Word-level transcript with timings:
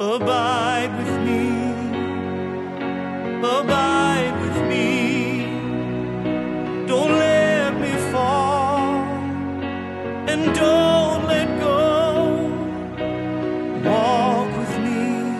Abide 0.00 0.96
with 0.96 1.12
me. 1.26 1.72
Abide 3.40 4.32
with 4.40 4.56
me. 4.66 5.44
Don't 6.86 7.18
let 7.18 7.78
me 7.78 7.92
fall. 8.10 9.04
And 10.26 10.54
don't 10.56 11.26
let 11.26 11.60
go. 11.60 12.48
Walk 13.84 14.48
with 14.56 14.78
me. 14.78 15.34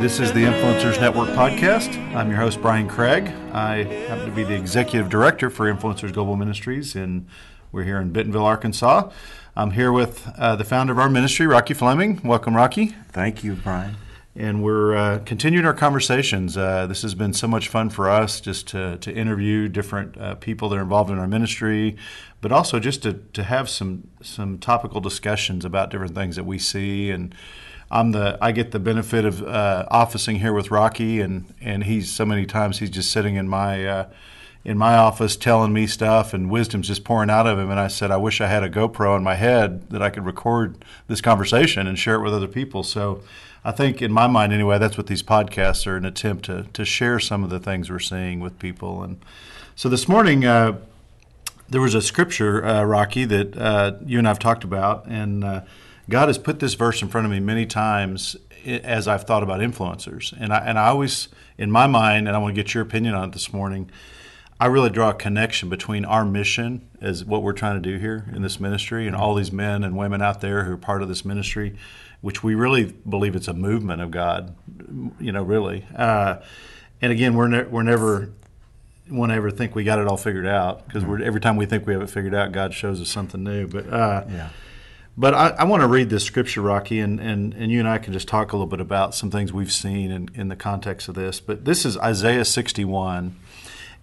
This 0.00 0.18
is 0.18 0.32
the 0.32 0.44
Influencers 0.44 0.98
Network 0.98 1.28
podcast. 1.36 1.94
I'm 2.16 2.30
your 2.30 2.38
host, 2.38 2.62
Brian 2.62 2.88
Craig. 2.88 3.28
I 3.52 3.84
happen 4.08 4.24
to 4.24 4.32
be 4.32 4.44
the 4.44 4.54
executive 4.54 5.10
director 5.10 5.50
for 5.50 5.70
Influencers 5.70 6.14
Global 6.14 6.36
Ministries, 6.36 6.96
and 6.96 7.26
we're 7.70 7.84
here 7.84 8.00
in 8.00 8.12
Bentonville, 8.12 8.46
Arkansas. 8.46 9.10
I'm 9.56 9.72
here 9.72 9.90
with 9.90 10.30
uh, 10.38 10.54
the 10.54 10.64
founder 10.64 10.92
of 10.92 11.00
our 11.00 11.10
ministry, 11.10 11.44
Rocky 11.44 11.74
Fleming. 11.74 12.20
Welcome, 12.22 12.54
Rocky. 12.54 12.94
Thank 13.08 13.42
you, 13.42 13.54
Brian. 13.54 13.96
And 14.36 14.62
we're 14.62 14.94
uh, 14.94 15.18
continuing 15.26 15.66
our 15.66 15.74
conversations. 15.74 16.56
Uh, 16.56 16.86
this 16.86 17.02
has 17.02 17.16
been 17.16 17.32
so 17.32 17.48
much 17.48 17.66
fun 17.66 17.90
for 17.90 18.08
us 18.08 18.40
just 18.40 18.68
to, 18.68 18.96
to 18.98 19.12
interview 19.12 19.68
different 19.68 20.16
uh, 20.16 20.36
people 20.36 20.68
that 20.68 20.78
are 20.78 20.82
involved 20.82 21.10
in 21.10 21.18
our 21.18 21.26
ministry, 21.26 21.96
but 22.40 22.52
also 22.52 22.78
just 22.78 23.02
to, 23.02 23.14
to 23.32 23.42
have 23.42 23.68
some 23.68 24.06
some 24.22 24.56
topical 24.56 25.00
discussions 25.00 25.64
about 25.64 25.90
different 25.90 26.14
things 26.14 26.36
that 26.36 26.44
we 26.44 26.58
see. 26.58 27.10
And 27.10 27.34
I'm 27.90 28.12
the 28.12 28.38
I 28.40 28.52
get 28.52 28.70
the 28.70 28.78
benefit 28.78 29.24
of 29.24 29.42
uh, 29.42 29.84
officing 29.90 30.36
here 30.36 30.52
with 30.52 30.70
Rocky, 30.70 31.20
and 31.20 31.52
and 31.60 31.82
he's 31.82 32.08
so 32.08 32.24
many 32.24 32.46
times 32.46 32.78
he's 32.78 32.90
just 32.90 33.10
sitting 33.10 33.34
in 33.34 33.48
my 33.48 33.84
uh, 33.84 34.08
in 34.64 34.76
my 34.76 34.94
office 34.94 35.36
telling 35.36 35.72
me 35.72 35.86
stuff 35.86 36.34
and 36.34 36.50
wisdom's 36.50 36.88
just 36.88 37.04
pouring 37.04 37.30
out 37.30 37.46
of 37.46 37.58
him 37.58 37.70
and 37.70 37.80
I 37.80 37.88
said 37.88 38.10
I 38.10 38.18
wish 38.18 38.40
I 38.40 38.46
had 38.46 38.62
a 38.62 38.68
GoPro 38.68 39.16
in 39.16 39.22
my 39.22 39.34
head 39.34 39.88
that 39.90 40.02
I 40.02 40.10
could 40.10 40.26
record 40.26 40.84
this 41.08 41.20
conversation 41.20 41.86
and 41.86 41.98
share 41.98 42.16
it 42.16 42.22
with 42.22 42.34
other 42.34 42.48
people. 42.48 42.82
So 42.82 43.22
I 43.64 43.72
think 43.72 44.02
in 44.02 44.12
my 44.12 44.26
mind 44.26 44.52
anyway 44.52 44.78
that's 44.78 44.98
what 44.98 45.06
these 45.06 45.22
podcasts 45.22 45.86
are 45.86 45.96
an 45.96 46.04
attempt 46.04 46.44
to, 46.46 46.66
to 46.74 46.84
share 46.84 47.18
some 47.18 47.42
of 47.42 47.50
the 47.50 47.58
things 47.58 47.88
we're 47.88 47.98
seeing 47.98 48.40
with 48.40 48.58
people. 48.58 49.02
And 49.02 49.24
so 49.74 49.88
this 49.88 50.06
morning 50.06 50.44
uh, 50.44 50.78
there 51.70 51.80
was 51.80 51.94
a 51.94 52.02
scripture 52.02 52.64
uh, 52.64 52.84
Rocky 52.84 53.24
that 53.24 53.56
uh, 53.56 53.92
you 54.04 54.18
and 54.18 54.28
I've 54.28 54.38
talked 54.38 54.64
about 54.64 55.06
and 55.06 55.42
uh, 55.42 55.62
God 56.10 56.28
has 56.28 56.36
put 56.36 56.60
this 56.60 56.74
verse 56.74 57.00
in 57.00 57.08
front 57.08 57.24
of 57.24 57.30
me 57.30 57.40
many 57.40 57.64
times 57.64 58.36
as 58.66 59.08
I've 59.08 59.24
thought 59.24 59.42
about 59.42 59.60
influencers. 59.60 60.34
And 60.38 60.52
I, 60.52 60.58
and 60.58 60.78
I 60.78 60.88
always 60.88 61.28
in 61.56 61.70
my 61.70 61.86
mind 61.86 62.28
and 62.28 62.36
I 62.36 62.40
want 62.40 62.54
to 62.54 62.62
get 62.62 62.74
your 62.74 62.82
opinion 62.82 63.14
on 63.14 63.30
it 63.30 63.32
this 63.32 63.54
morning 63.54 63.90
I 64.60 64.66
really 64.66 64.90
draw 64.90 65.10
a 65.10 65.14
connection 65.14 65.70
between 65.70 66.04
our 66.04 66.24
mission 66.24 66.86
as 67.00 67.24
what 67.24 67.42
we're 67.42 67.54
trying 67.54 67.82
to 67.82 67.90
do 67.90 67.96
here 67.98 68.26
in 68.34 68.42
this 68.42 68.60
ministry 68.60 69.06
and 69.06 69.16
all 69.16 69.34
these 69.34 69.50
men 69.50 69.82
and 69.82 69.96
women 69.96 70.20
out 70.20 70.42
there 70.42 70.64
who 70.64 70.72
are 70.74 70.76
part 70.76 71.00
of 71.02 71.08
this 71.08 71.24
ministry, 71.24 71.76
which 72.20 72.44
we 72.44 72.54
really 72.54 72.84
believe 73.08 73.34
it's 73.34 73.48
a 73.48 73.54
movement 73.54 74.02
of 74.02 74.10
God, 74.10 74.54
you 75.18 75.32
know, 75.32 75.42
really. 75.42 75.86
Uh, 75.96 76.36
and 77.00 77.10
again, 77.10 77.34
we're, 77.34 77.48
ne- 77.48 77.64
we're 77.64 77.82
never 77.82 78.32
want 79.08 79.30
to 79.32 79.36
ever 79.36 79.50
think 79.50 79.74
we 79.74 79.82
got 79.82 79.98
it 79.98 80.06
all 80.06 80.18
figured 80.18 80.46
out 80.46 80.86
because 80.86 81.04
we're 81.04 81.22
every 81.22 81.40
time 81.40 81.56
we 81.56 81.64
think 81.66 81.86
we 81.86 81.94
have 81.94 82.02
it 82.02 82.10
figured 82.10 82.34
out, 82.34 82.52
God 82.52 82.74
shows 82.74 83.00
us 83.00 83.08
something 83.08 83.42
new. 83.42 83.66
But 83.66 83.88
uh, 83.90 84.24
Yeah. 84.28 84.50
but 85.16 85.32
I, 85.34 85.48
I 85.48 85.64
want 85.64 85.80
to 85.80 85.88
read 85.88 86.10
this 86.10 86.22
scripture, 86.22 86.60
Rocky, 86.60 87.00
and, 87.00 87.18
and, 87.18 87.54
and 87.54 87.72
you 87.72 87.78
and 87.80 87.88
I 87.88 87.96
can 87.98 88.12
just 88.12 88.28
talk 88.28 88.52
a 88.52 88.56
little 88.56 88.66
bit 88.68 88.80
about 88.80 89.14
some 89.14 89.30
things 89.30 89.54
we've 89.54 89.72
seen 89.72 90.10
in, 90.10 90.28
in 90.34 90.48
the 90.48 90.54
context 90.56 91.08
of 91.08 91.14
this. 91.14 91.40
But 91.40 91.64
this 91.64 91.86
is 91.86 91.96
Isaiah 91.96 92.44
61, 92.44 93.36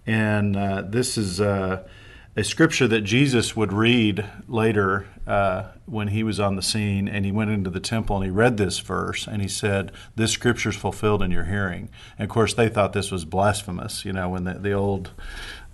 and 0.08 0.56
uh, 0.56 0.82
this 0.86 1.18
is 1.18 1.38
uh, 1.38 1.86
a 2.34 2.42
scripture 2.42 2.88
that 2.88 3.02
Jesus 3.02 3.54
would 3.54 3.72
read 3.72 4.24
later 4.48 5.06
uh, 5.26 5.64
when 5.84 6.08
he 6.08 6.22
was 6.22 6.40
on 6.40 6.56
the 6.56 6.62
scene, 6.62 7.06
and 7.06 7.26
he 7.26 7.30
went 7.32 7.50
into 7.50 7.68
the 7.68 7.78
temple 7.80 8.16
and 8.16 8.24
he 8.24 8.30
read 8.30 8.56
this 8.56 8.78
verse, 8.78 9.26
and 9.26 9.42
he 9.42 9.48
said, 9.48 9.92
"This 10.16 10.32
scripture 10.32 10.70
is 10.70 10.76
fulfilled 10.76 11.22
in 11.22 11.30
your 11.30 11.44
hearing." 11.44 11.90
And 12.18 12.24
of 12.24 12.32
course, 12.32 12.54
they 12.54 12.70
thought 12.70 12.94
this 12.94 13.10
was 13.10 13.26
blasphemous. 13.26 14.06
You 14.06 14.14
know, 14.14 14.30
when 14.30 14.44
the, 14.44 14.54
the 14.54 14.72
old 14.72 15.10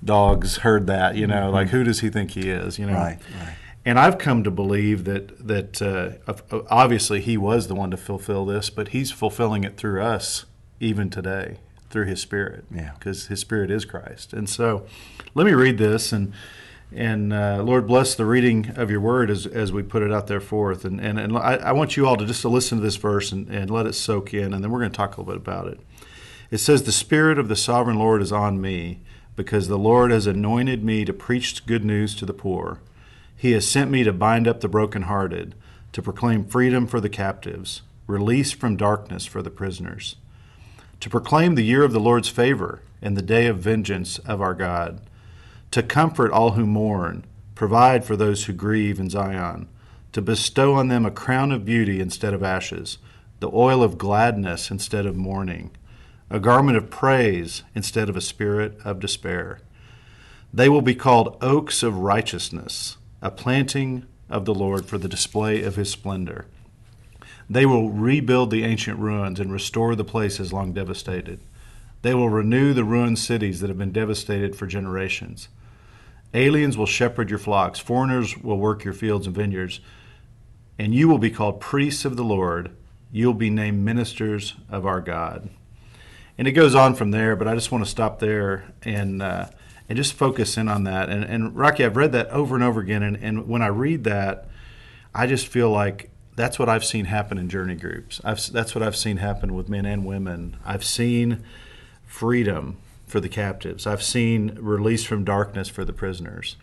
dogs 0.04 0.58
heard 0.58 0.88
that, 0.88 1.14
you 1.14 1.28
know, 1.28 1.50
like 1.50 1.68
who 1.68 1.84
does 1.84 2.00
he 2.00 2.10
think 2.10 2.32
he 2.32 2.50
is? 2.50 2.76
You 2.78 2.86
know, 2.86 2.94
Right, 2.94 3.18
right. 3.40 3.54
and 3.84 4.00
I've 4.00 4.18
come 4.18 4.42
to 4.42 4.50
believe 4.50 5.04
that 5.04 5.46
that 5.46 5.80
uh, 5.80 6.34
obviously 6.70 7.20
he 7.20 7.36
was 7.36 7.68
the 7.68 7.76
one 7.76 7.92
to 7.92 7.96
fulfill 7.96 8.44
this, 8.46 8.68
but 8.68 8.88
he's 8.88 9.12
fulfilling 9.12 9.62
it 9.62 9.76
through 9.76 10.02
us 10.02 10.44
even 10.80 11.08
today 11.08 11.58
through 11.94 12.06
his 12.06 12.20
spirit. 12.20 12.64
Yeah. 12.74 12.90
because 12.98 13.28
his 13.28 13.38
spirit 13.38 13.70
is 13.70 13.84
Christ. 13.84 14.32
And 14.32 14.50
so, 14.50 14.84
let 15.34 15.46
me 15.46 15.52
read 15.52 15.78
this 15.78 16.12
and. 16.12 16.34
And 16.92 17.32
uh, 17.32 17.60
Lord 17.64 17.88
bless 17.88 18.14
the 18.14 18.26
reading 18.26 18.70
of 18.76 18.88
your 18.88 19.00
word 19.00 19.28
as, 19.28 19.46
as 19.46 19.72
we 19.72 19.82
put 19.82 20.04
it 20.04 20.12
out 20.12 20.28
there 20.28 20.40
forth. 20.40 20.84
And, 20.84 21.00
and, 21.00 21.18
and 21.18 21.36
I, 21.36 21.54
I 21.56 21.72
want 21.72 21.96
you 21.96 22.06
all 22.06 22.16
to 22.16 22.24
just 22.24 22.42
to 22.42 22.48
listen 22.48 22.78
to 22.78 22.84
this 22.84 22.94
verse 22.94 23.32
and, 23.32 23.48
and 23.48 23.68
let 23.68 23.86
it 23.86 23.94
soak 23.94 24.32
in, 24.32 24.54
and 24.54 24.62
then 24.62 24.70
we're 24.70 24.78
going 24.78 24.92
to 24.92 24.96
talk 24.96 25.16
a 25.16 25.20
little 25.20 25.32
bit 25.34 25.42
about 25.42 25.66
it. 25.66 25.80
It 26.52 26.58
says, 26.58 26.84
The 26.84 26.92
Spirit 26.92 27.36
of 27.36 27.48
the 27.48 27.56
sovereign 27.56 27.98
Lord 27.98 28.22
is 28.22 28.30
on 28.30 28.60
me, 28.60 29.00
because 29.34 29.66
the 29.66 29.78
Lord 29.78 30.12
has 30.12 30.28
anointed 30.28 30.84
me 30.84 31.04
to 31.04 31.12
preach 31.12 31.66
good 31.66 31.84
news 31.84 32.14
to 32.16 32.26
the 32.26 32.32
poor. 32.32 32.80
He 33.36 33.52
has 33.52 33.66
sent 33.66 33.90
me 33.90 34.04
to 34.04 34.12
bind 34.12 34.46
up 34.46 34.60
the 34.60 34.68
brokenhearted, 34.68 35.56
to 35.92 36.02
proclaim 36.02 36.44
freedom 36.44 36.86
for 36.86 37.00
the 37.00 37.08
captives, 37.08 37.82
release 38.06 38.52
from 38.52 38.76
darkness 38.76 39.26
for 39.26 39.42
the 39.42 39.50
prisoners, 39.50 40.14
to 41.04 41.10
proclaim 41.10 41.54
the 41.54 41.62
year 41.62 41.84
of 41.84 41.92
the 41.92 42.00
Lord's 42.00 42.30
favor 42.30 42.80
and 43.02 43.14
the 43.14 43.20
day 43.20 43.46
of 43.46 43.58
vengeance 43.58 44.18
of 44.20 44.40
our 44.40 44.54
God, 44.54 45.02
to 45.70 45.82
comfort 45.82 46.32
all 46.32 46.52
who 46.52 46.64
mourn, 46.64 47.26
provide 47.54 48.06
for 48.06 48.16
those 48.16 48.46
who 48.46 48.54
grieve 48.54 48.98
in 48.98 49.10
Zion, 49.10 49.68
to 50.12 50.22
bestow 50.22 50.72
on 50.72 50.88
them 50.88 51.04
a 51.04 51.10
crown 51.10 51.52
of 51.52 51.66
beauty 51.66 52.00
instead 52.00 52.32
of 52.32 52.42
ashes, 52.42 52.96
the 53.40 53.50
oil 53.52 53.82
of 53.82 53.98
gladness 53.98 54.70
instead 54.70 55.04
of 55.04 55.14
mourning, 55.14 55.72
a 56.30 56.40
garment 56.40 56.78
of 56.78 56.88
praise 56.88 57.64
instead 57.74 58.08
of 58.08 58.16
a 58.16 58.22
spirit 58.22 58.78
of 58.82 58.98
despair. 58.98 59.60
They 60.54 60.70
will 60.70 60.80
be 60.80 60.94
called 60.94 61.36
oaks 61.42 61.82
of 61.82 61.98
righteousness, 61.98 62.96
a 63.20 63.30
planting 63.30 64.06
of 64.30 64.46
the 64.46 64.54
Lord 64.54 64.86
for 64.86 64.96
the 64.96 65.08
display 65.08 65.64
of 65.64 65.76
his 65.76 65.90
splendor. 65.90 66.46
They 67.48 67.66
will 67.66 67.90
rebuild 67.90 68.50
the 68.50 68.64
ancient 68.64 68.98
ruins 68.98 69.38
and 69.38 69.52
restore 69.52 69.94
the 69.94 70.04
places 70.04 70.52
long 70.52 70.72
devastated. 70.72 71.40
They 72.02 72.14
will 72.14 72.28
renew 72.28 72.72
the 72.72 72.84
ruined 72.84 73.18
cities 73.18 73.60
that 73.60 73.68
have 73.68 73.78
been 73.78 73.92
devastated 73.92 74.56
for 74.56 74.66
generations. 74.66 75.48
Aliens 76.32 76.76
will 76.76 76.86
shepherd 76.86 77.30
your 77.30 77.38
flocks, 77.38 77.78
foreigners 77.78 78.36
will 78.36 78.58
work 78.58 78.84
your 78.84 78.94
fields 78.94 79.26
and 79.26 79.36
vineyards, 79.36 79.80
and 80.78 80.94
you 80.94 81.08
will 81.08 81.18
be 81.18 81.30
called 81.30 81.60
priests 81.60 82.04
of 82.04 82.16
the 82.16 82.24
Lord. 82.24 82.76
You'll 83.12 83.34
be 83.34 83.50
named 83.50 83.84
ministers 83.84 84.54
of 84.68 84.84
our 84.84 85.00
God. 85.00 85.48
And 86.36 86.48
it 86.48 86.52
goes 86.52 86.74
on 86.74 86.94
from 86.96 87.12
there, 87.12 87.36
but 87.36 87.46
I 87.46 87.54
just 87.54 87.70
want 87.70 87.84
to 87.84 87.90
stop 87.90 88.18
there 88.18 88.72
and 88.82 89.22
uh, 89.22 89.46
and 89.88 89.96
just 89.96 90.14
focus 90.14 90.56
in 90.56 90.68
on 90.68 90.84
that. 90.84 91.08
And, 91.10 91.24
and 91.24 91.54
Rocky, 91.54 91.84
I've 91.84 91.96
read 91.96 92.12
that 92.12 92.28
over 92.30 92.54
and 92.54 92.64
over 92.64 92.80
again, 92.80 93.02
and, 93.02 93.16
and 93.16 93.46
when 93.46 93.62
I 93.62 93.68
read 93.68 94.04
that, 94.04 94.48
I 95.14 95.26
just 95.26 95.46
feel 95.46 95.70
like 95.70 96.10
that's 96.36 96.58
what 96.58 96.68
I've 96.68 96.84
seen 96.84 97.06
happen 97.06 97.38
in 97.38 97.48
journey 97.48 97.76
groups. 97.76 98.20
I've, 98.24 98.44
that's 98.52 98.74
what 98.74 98.82
I've 98.82 98.96
seen 98.96 99.18
happen 99.18 99.54
with 99.54 99.68
men 99.68 99.86
and 99.86 100.04
women. 100.04 100.56
I've 100.64 100.84
seen 100.84 101.44
freedom 102.06 102.76
for 103.06 103.20
the 103.20 103.28
captives. 103.28 103.86
I've 103.86 104.02
seen 104.02 104.58
release 104.60 105.04
from 105.04 105.24
darkness 105.24 105.68
for 105.68 105.84
the 105.84 105.92
prisoners. 105.92 106.56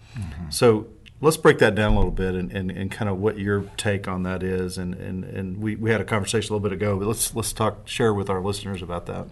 So 0.49 0.87
let's 1.21 1.37
break 1.37 1.59
that 1.59 1.75
down 1.75 1.93
a 1.93 1.95
little 1.95 2.11
bit 2.11 2.35
and, 2.35 2.51
and, 2.51 2.71
and 2.71 2.91
kind 2.91 3.09
of 3.09 3.19
what 3.19 3.37
your 3.37 3.61
take 3.77 4.07
on 4.07 4.23
that 4.23 4.43
is. 4.43 4.77
And, 4.77 4.95
and, 4.95 5.23
and 5.23 5.61
we, 5.61 5.75
we 5.75 5.91
had 5.91 6.01
a 6.01 6.05
conversation 6.05 6.51
a 6.51 6.57
little 6.57 6.69
bit 6.69 6.73
ago, 6.73 6.97
but 6.97 7.07
let's 7.07 7.33
let's 7.35 7.53
talk 7.53 7.87
share 7.87 8.13
with 8.13 8.29
our 8.29 8.41
listeners 8.41 8.81
about 8.81 9.05
that. 9.05 9.27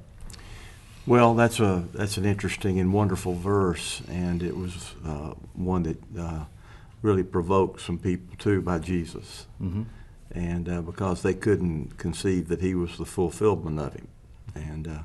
Well, 1.05 1.33
that's 1.33 1.59
a 1.59 1.85
that's 1.93 2.17
an 2.17 2.25
interesting 2.25 2.79
and 2.79 2.93
wonderful 2.93 3.33
verse, 3.33 4.01
and 4.07 4.43
it 4.43 4.55
was 4.55 4.93
uh, 5.03 5.33
one 5.53 5.83
that 5.83 5.97
uh, 6.17 6.45
really 7.01 7.23
provoked 7.23 7.81
some 7.81 7.97
people 7.97 8.35
too 8.37 8.61
by 8.61 8.77
Jesus, 8.77 9.47
mm-hmm. 9.59 9.83
And 10.31 10.69
uh, 10.69 10.81
because 10.81 11.21
they 11.21 11.33
couldn't 11.33 11.97
conceive 11.97 12.47
that 12.49 12.61
he 12.61 12.75
was 12.75 12.97
the 12.97 13.05
fulfillment 13.05 13.79
of 13.79 13.93
him, 13.93 14.07
and 14.55 14.87
uh, 14.87 14.99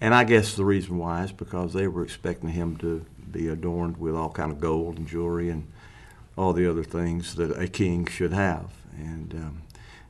and 0.00 0.14
I 0.14 0.24
guess 0.24 0.54
the 0.54 0.64
reason 0.64 0.98
why 0.98 1.24
is 1.24 1.32
because 1.32 1.72
they 1.72 1.88
were 1.88 2.02
expecting 2.02 2.50
him 2.50 2.76
to 2.78 3.04
be 3.30 3.48
adorned 3.48 3.98
with 3.98 4.14
all 4.14 4.30
kind 4.30 4.52
of 4.52 4.60
gold 4.60 4.98
and 4.98 5.06
jewelry 5.06 5.50
and 5.50 5.66
all 6.36 6.52
the 6.52 6.68
other 6.68 6.84
things 6.84 7.34
that 7.34 7.58
a 7.58 7.68
king 7.68 8.06
should 8.06 8.32
have, 8.32 8.70
and 8.96 9.34
um, 9.34 9.62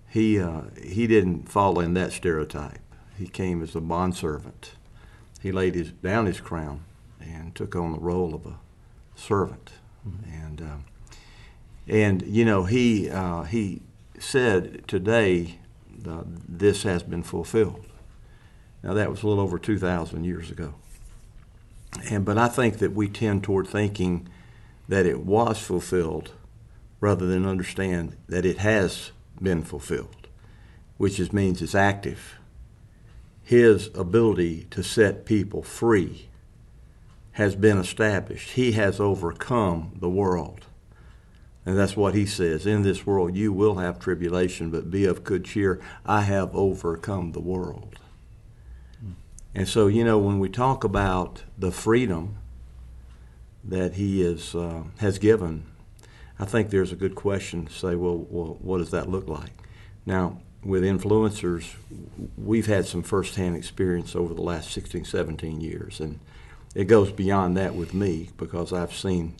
he 0.08 0.40
uh, 0.40 0.62
he 0.82 1.06
didn't 1.06 1.48
fall 1.48 1.80
in 1.80 1.94
that 1.94 2.12
stereotype. 2.12 2.80
He 3.16 3.26
came 3.26 3.62
as 3.62 3.74
a 3.74 3.80
bondservant 3.80 4.72
he 5.40 5.52
laid 5.52 5.74
his, 5.74 5.92
down 5.92 6.26
his 6.26 6.40
crown 6.40 6.84
and 7.20 7.54
took 7.54 7.76
on 7.76 7.92
the 7.92 7.98
role 7.98 8.34
of 8.34 8.46
a 8.46 8.58
servant. 9.14 9.70
And 10.26 10.60
um, 10.62 10.84
and 11.86 12.22
you 12.22 12.44
know 12.44 12.64
he 12.64 13.10
uh, 13.10 13.42
he 13.42 13.82
said 14.22 14.86
today 14.86 15.58
uh, 16.08 16.22
this 16.48 16.82
has 16.82 17.02
been 17.02 17.22
fulfilled. 17.22 17.86
Now 18.82 18.94
that 18.94 19.10
was 19.10 19.22
a 19.22 19.28
little 19.28 19.42
over 19.42 19.58
two 19.58 19.78
thousand 19.78 20.24
years 20.24 20.50
ago. 20.50 20.74
And 22.10 22.24
but 22.24 22.38
I 22.38 22.48
think 22.48 22.78
that 22.78 22.92
we 22.92 23.08
tend 23.08 23.42
toward 23.42 23.66
thinking 23.66 24.28
that 24.88 25.06
it 25.06 25.20
was 25.24 25.58
fulfilled 25.58 26.32
rather 27.00 27.26
than 27.26 27.46
understand 27.46 28.16
that 28.28 28.44
it 28.44 28.58
has 28.58 29.12
been 29.40 29.62
fulfilled. 29.62 30.28
which 30.98 31.18
is, 31.18 31.32
means 31.32 31.62
it's 31.62 31.74
active, 31.74 32.38
his 33.42 33.88
ability 33.94 34.66
to 34.70 34.82
set 34.82 35.24
people 35.24 35.62
free 35.62 36.28
has 37.32 37.54
been 37.54 37.78
established. 37.78 38.50
He 38.50 38.72
has 38.72 39.00
overcome 39.00 39.96
the 40.00 40.10
world. 40.10 40.66
And 41.68 41.76
that's 41.76 41.98
what 41.98 42.14
he 42.14 42.24
says. 42.24 42.64
In 42.64 42.80
this 42.80 43.04
world 43.04 43.36
you 43.36 43.52
will 43.52 43.74
have 43.74 43.98
tribulation, 43.98 44.70
but 44.70 44.90
be 44.90 45.04
of 45.04 45.22
good 45.22 45.44
cheer. 45.44 45.78
I 46.06 46.22
have 46.22 46.56
overcome 46.56 47.32
the 47.32 47.42
world. 47.42 47.98
And 49.54 49.68
so, 49.68 49.86
you 49.86 50.02
know, 50.02 50.16
when 50.16 50.38
we 50.38 50.48
talk 50.48 50.82
about 50.82 51.42
the 51.58 51.70
freedom 51.70 52.38
that 53.62 53.96
he 53.96 54.22
is, 54.22 54.54
uh, 54.54 54.84
has 55.00 55.18
given, 55.18 55.66
I 56.38 56.46
think 56.46 56.70
there's 56.70 56.90
a 56.90 56.96
good 56.96 57.14
question 57.14 57.66
to 57.66 57.72
say, 57.74 57.94
well, 57.96 58.16
well, 58.30 58.56
what 58.62 58.78
does 58.78 58.90
that 58.92 59.10
look 59.10 59.28
like? 59.28 59.52
Now, 60.06 60.40
with 60.64 60.82
influencers, 60.82 61.74
we've 62.38 62.66
had 62.66 62.86
some 62.86 63.02
firsthand 63.02 63.56
experience 63.56 64.16
over 64.16 64.32
the 64.32 64.40
last 64.40 64.70
16, 64.70 65.04
17 65.04 65.60
years. 65.60 66.00
And 66.00 66.18
it 66.74 66.84
goes 66.84 67.12
beyond 67.12 67.58
that 67.58 67.74
with 67.74 67.92
me 67.92 68.30
because 68.38 68.72
I've 68.72 68.94
seen 68.94 69.34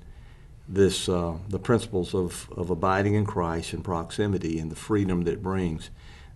this 0.69 1.09
uh, 1.09 1.35
the 1.49 1.59
principles 1.59 2.15
of, 2.15 2.51
of 2.57 2.71
abiding 2.71 3.15
in 3.15 3.25
Christ 3.25 3.73
and 3.73 3.83
proximity 3.83 4.59
and 4.59 4.71
the 4.71 4.77
freedom 4.77 5.25
that 5.25 5.43
brings 5.43 5.91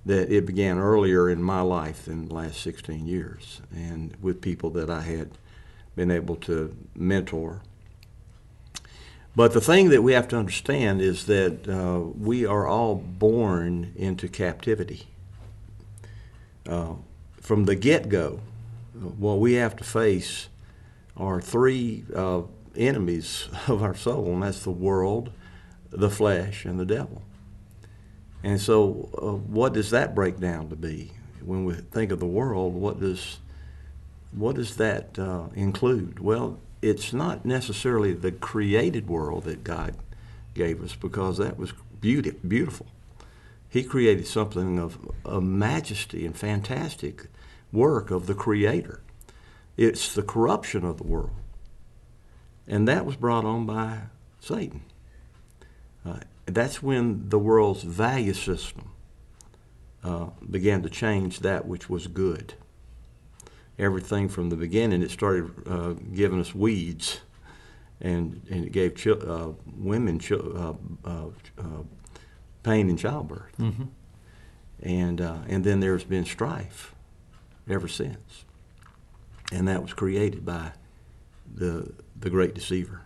that 0.05 0.32
it 0.32 0.46
began 0.46 0.79
earlier 0.79 1.29
in 1.29 1.43
my 1.43 1.61
life 1.61 2.06
than 2.06 2.26
the 2.26 2.34
last 2.34 2.61
16 2.62 3.06
years 3.06 3.61
and 3.73 4.17
with 4.20 4.40
people 4.40 4.70
that 4.70 4.90
I 4.90 5.02
had 5.02 5.32
been 5.94 6.11
able 6.11 6.37
to 6.37 6.75
mentor. 6.94 7.61
But 9.37 9.52
the 9.52 9.61
thing 9.61 9.90
that 9.90 10.02
we 10.02 10.12
have 10.12 10.29
to 10.29 10.37
understand 10.37 11.00
is 11.00 11.26
that 11.26 11.69
uh, 11.69 12.00
we 12.00 12.44
are 12.44 12.67
all 12.67 12.96
born 12.96 13.93
into 13.96 14.29
captivity. 14.29 15.06
Uh, 16.69 16.94
from 17.40 17.64
the 17.64 17.75
get 17.75 18.08
go, 18.08 18.40
what 18.94 19.38
we 19.38 19.55
have 19.55 19.76
to 19.76 19.84
face 19.84 20.49
are 21.17 21.40
three 21.40 22.05
uh, 22.14 22.43
enemies 22.76 23.48
of 23.69 23.82
our 23.82 23.94
soul, 23.94 24.32
and 24.32 24.42
that's 24.42 24.64
the 24.64 24.70
world, 24.70 25.32
the 25.90 26.10
flesh, 26.10 26.64
and 26.64 26.78
the 26.78 26.86
devil. 26.86 27.22
And 28.42 28.60
so, 28.60 29.08
uh, 29.16 29.32
what 29.32 29.72
does 29.72 29.90
that 29.90 30.14
break 30.14 30.40
down 30.40 30.69
to 30.70 30.76
be? 30.76 31.12
When 31.44 31.64
we 31.64 31.74
think 31.74 32.10
of 32.10 32.20
the 32.20 32.26
world, 32.26 32.74
what 32.74 33.00
does 33.00 33.38
what 34.32 34.56
does 34.56 34.76
that 34.76 35.19
uh, 35.19 35.48
include? 35.54 36.19
Well, 36.19 36.58
it's 36.80 37.12
not 37.12 37.44
necessarily 37.44 38.12
the 38.12 38.32
created 38.32 39.08
world 39.08 39.44
that 39.44 39.62
God 39.62 39.94
gave 40.54 40.82
us, 40.82 40.94
because 40.94 41.38
that 41.38 41.58
was 41.58 41.72
beauty, 42.00 42.32
beautiful. 42.46 42.86
He 43.69 43.84
created 43.84 44.26
something 44.26 44.78
of, 44.78 44.98
a 45.24 45.40
majesty 45.40 46.26
and 46.26 46.36
fantastic 46.36 47.28
work 47.72 48.10
of 48.10 48.26
the 48.26 48.34
Creator. 48.34 49.00
It's 49.76 50.14
the 50.14 50.22
corruption 50.22 50.84
of 50.84 50.98
the 50.98 51.04
world 51.04 51.30
and 52.66 52.86
that 52.88 53.04
was 53.04 53.16
brought 53.16 53.44
on 53.44 53.66
by 53.66 54.00
Satan. 54.40 54.82
Uh, 56.04 56.18
that's 56.46 56.82
when 56.82 57.28
the 57.28 57.38
world's 57.38 57.82
value 57.82 58.34
system 58.34 58.90
uh, 60.04 60.26
began 60.50 60.82
to 60.82 60.90
change 60.90 61.40
that 61.40 61.66
which 61.66 61.88
was 61.88 62.06
good. 62.08 62.54
Everything 63.78 64.28
from 64.28 64.50
the 64.50 64.56
beginning, 64.56 65.02
it 65.02 65.10
started 65.10 65.50
uh, 65.66 65.94
giving 66.14 66.40
us 66.40 66.54
weeds, 66.54 67.20
and, 68.00 68.42
and 68.50 68.64
it 68.64 68.72
gave 68.72 69.06
uh, 69.06 69.52
women 69.76 70.20
uh, 70.30 70.72
uh, 71.04 71.26
pain 72.62 72.90
in 72.90 72.96
childbirth. 72.96 73.56
Mm-hmm. 73.58 73.84
And, 74.82 75.20
and 75.20 75.62
then 75.62 75.78
there's 75.78 76.02
been 76.02 76.24
strife 76.24 76.94
ever 77.70 77.86
since. 77.86 78.44
And 79.52 79.68
that 79.68 79.82
was 79.82 79.92
created 79.92 80.44
by 80.44 80.72
the, 81.54 81.92
the 82.22 82.30
great 82.30 82.54
deceiver. 82.54 83.02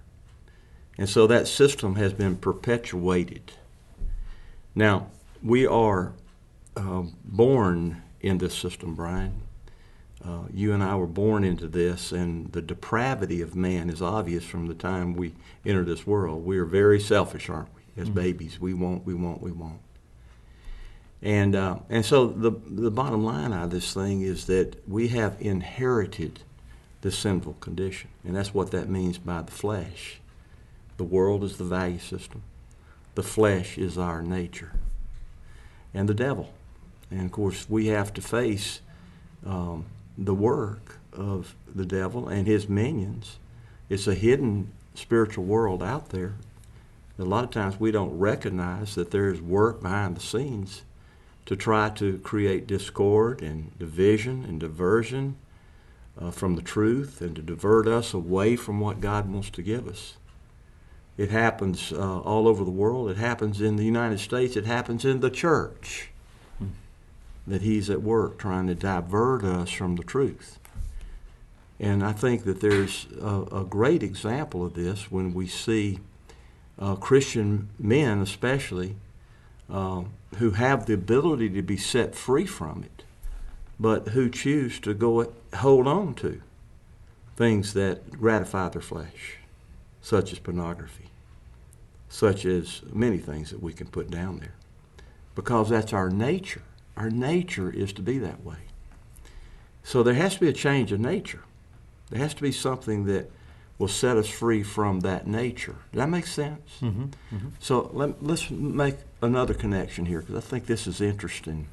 And 0.98 1.08
so 1.08 1.26
that 1.26 1.46
system 1.46 1.96
has 1.96 2.12
been 2.12 2.36
perpetuated. 2.36 3.52
Now, 4.74 5.08
we 5.42 5.66
are 5.66 6.12
uh, 6.76 7.02
born 7.24 8.02
in 8.20 8.38
this 8.38 8.54
system, 8.54 8.94
Brian. 8.94 9.42
Uh, 10.24 10.44
you 10.52 10.72
and 10.72 10.82
I 10.82 10.96
were 10.96 11.06
born 11.06 11.44
into 11.44 11.66
this, 11.66 12.12
and 12.12 12.50
the 12.52 12.62
depravity 12.62 13.42
of 13.42 13.54
man 13.54 13.90
is 13.90 14.00
obvious 14.00 14.44
from 14.44 14.66
the 14.66 14.74
time 14.74 15.14
we 15.14 15.34
enter 15.64 15.84
this 15.84 16.06
world. 16.06 16.44
We 16.44 16.58
are 16.58 16.64
very 16.64 16.98
selfish, 16.98 17.48
aren't 17.48 17.68
we? 17.74 17.82
As 18.02 18.08
mm-hmm. 18.08 18.18
babies, 18.18 18.60
we 18.60 18.74
want, 18.74 19.06
we 19.06 19.14
want, 19.14 19.42
we 19.42 19.52
want. 19.52 19.80
And 21.22 21.56
uh, 21.56 21.78
and 21.88 22.04
so 22.04 22.26
the 22.26 22.50
the 22.50 22.90
bottom 22.90 23.24
line 23.24 23.52
out 23.52 23.64
of 23.64 23.70
this 23.70 23.94
thing 23.94 24.20
is 24.20 24.46
that 24.46 24.76
we 24.88 25.08
have 25.08 25.36
inherited 25.40 26.40
the 27.06 27.12
sinful 27.12 27.54
condition. 27.60 28.10
And 28.24 28.34
that's 28.34 28.52
what 28.52 28.72
that 28.72 28.88
means 28.88 29.16
by 29.16 29.40
the 29.40 29.52
flesh. 29.52 30.18
The 30.96 31.04
world 31.04 31.44
is 31.44 31.56
the 31.56 31.62
value 31.62 32.00
system, 32.00 32.42
the 33.14 33.22
flesh 33.22 33.78
is 33.78 33.96
our 33.96 34.22
nature, 34.22 34.72
and 35.94 36.08
the 36.08 36.14
devil. 36.14 36.52
And 37.08 37.26
of 37.26 37.30
course, 37.30 37.70
we 37.70 37.86
have 37.86 38.12
to 38.14 38.20
face 38.20 38.80
um, 39.46 39.84
the 40.18 40.34
work 40.34 40.98
of 41.12 41.54
the 41.72 41.86
devil 41.86 42.26
and 42.26 42.44
his 42.44 42.68
minions. 42.68 43.38
It's 43.88 44.08
a 44.08 44.14
hidden 44.14 44.72
spiritual 44.94 45.44
world 45.44 45.84
out 45.84 46.08
there. 46.08 46.34
A 47.20 47.22
lot 47.22 47.44
of 47.44 47.50
times 47.52 47.78
we 47.78 47.92
don't 47.92 48.18
recognize 48.18 48.96
that 48.96 49.12
there's 49.12 49.40
work 49.40 49.80
behind 49.80 50.16
the 50.16 50.20
scenes 50.20 50.82
to 51.44 51.54
try 51.54 51.88
to 51.90 52.18
create 52.18 52.66
discord 52.66 53.42
and 53.42 53.78
division 53.78 54.44
and 54.44 54.58
diversion 54.58 55.36
uh, 56.20 56.30
from 56.30 56.56
the 56.56 56.62
truth 56.62 57.20
and 57.20 57.36
to 57.36 57.42
divert 57.42 57.86
us 57.86 58.14
away 58.14 58.56
from 58.56 58.80
what 58.80 59.00
God 59.00 59.28
wants 59.30 59.50
to 59.50 59.62
give 59.62 59.86
us. 59.86 60.16
It 61.16 61.30
happens 61.30 61.92
uh, 61.92 62.20
all 62.20 62.46
over 62.46 62.64
the 62.64 62.70
world. 62.70 63.10
It 63.10 63.16
happens 63.16 63.60
in 63.60 63.76
the 63.76 63.84
United 63.84 64.20
States. 64.20 64.56
It 64.56 64.66
happens 64.66 65.04
in 65.04 65.20
the 65.20 65.30
church 65.30 66.10
hmm. 66.58 66.68
that 67.46 67.62
He's 67.62 67.88
at 67.88 68.02
work 68.02 68.38
trying 68.38 68.66
to 68.66 68.74
divert 68.74 69.44
us 69.44 69.70
from 69.70 69.96
the 69.96 70.04
truth. 70.04 70.58
And 71.78 72.02
I 72.02 72.12
think 72.12 72.44
that 72.44 72.60
there's 72.60 73.06
a, 73.20 73.60
a 73.60 73.64
great 73.64 74.02
example 74.02 74.64
of 74.64 74.74
this 74.74 75.10
when 75.10 75.34
we 75.34 75.46
see 75.46 75.98
uh, 76.78 76.96
Christian 76.96 77.68
men, 77.78 78.20
especially, 78.20 78.96
uh, 79.70 80.04
who 80.38 80.52
have 80.52 80.86
the 80.86 80.94
ability 80.94 81.50
to 81.50 81.62
be 81.62 81.76
set 81.76 82.14
free 82.14 82.46
from 82.46 82.82
it 82.82 83.05
but 83.78 84.08
who 84.08 84.30
choose 84.30 84.80
to 84.80 84.94
go 84.94 85.32
hold 85.54 85.86
on 85.86 86.14
to 86.14 86.40
things 87.36 87.74
that 87.74 88.12
gratify 88.12 88.68
their 88.70 88.80
flesh, 88.80 89.38
such 90.00 90.32
as 90.32 90.38
pornography, 90.38 91.10
such 92.08 92.46
as 92.46 92.82
many 92.92 93.18
things 93.18 93.50
that 93.50 93.62
we 93.62 93.72
can 93.72 93.86
put 93.86 94.10
down 94.10 94.38
there, 94.38 94.54
because 95.34 95.68
that's 95.68 95.92
our 95.92 96.08
nature. 96.08 96.62
Our 96.96 97.10
nature 97.10 97.70
is 97.70 97.92
to 97.94 98.02
be 98.02 98.18
that 98.18 98.42
way. 98.42 98.56
So 99.82 100.02
there 100.02 100.14
has 100.14 100.34
to 100.34 100.40
be 100.40 100.48
a 100.48 100.54
change 100.54 100.90
of 100.92 101.00
nature. 101.00 101.42
There 102.10 102.20
has 102.20 102.34
to 102.34 102.42
be 102.42 102.52
something 102.52 103.04
that 103.04 103.30
will 103.78 103.88
set 103.88 104.16
us 104.16 104.28
free 104.28 104.62
from 104.62 105.00
that 105.00 105.26
nature. 105.26 105.76
Does 105.92 105.98
that 105.98 106.08
make 106.08 106.26
sense? 106.26 106.78
Mm-hmm, 106.80 107.04
mm-hmm. 107.04 107.48
So 107.60 107.90
let, 107.92 108.22
let's 108.22 108.50
make 108.50 108.96
another 109.20 109.54
connection 109.54 110.06
here 110.06 110.20
because 110.20 110.36
I 110.36 110.40
think 110.40 110.66
this 110.66 110.86
is 110.86 111.00
interesting. 111.00 111.68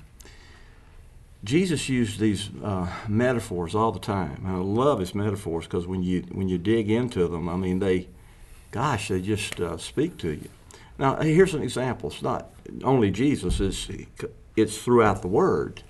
Jesus 1.44 1.90
used 1.90 2.20
these 2.20 2.50
uh, 2.64 2.88
metaphors 3.08 3.76
all 3.76 3.92
the 3.92 4.00
time. 4.00 4.44
I 4.46 4.56
love 4.56 5.00
his 5.00 5.14
metaphors 5.14 5.66
because 5.66 5.86
when 5.86 6.02
you 6.02 6.22
when 6.32 6.48
you 6.48 6.58
dig 6.58 6.90
into 6.90 7.28
them, 7.28 7.50
I 7.50 7.58
mean 7.58 7.80
they, 7.80 8.08
gosh, 8.72 9.10
they 9.10 9.22
just 9.22 9.60
uh, 9.60 9.78
speak 9.78 10.18
to 10.20 10.32
you. 10.32 10.50
Now 10.98 11.18
here's 11.18 11.54
an 11.54 11.62
example. 11.62 12.12
It's 12.12 12.22
not 12.22 12.52
only 12.84 13.12
Jesus; 13.12 13.60
it's 13.60 13.90
it's 14.56 14.78
throughout 14.78 15.22
the 15.22 15.28
Word 15.28 15.84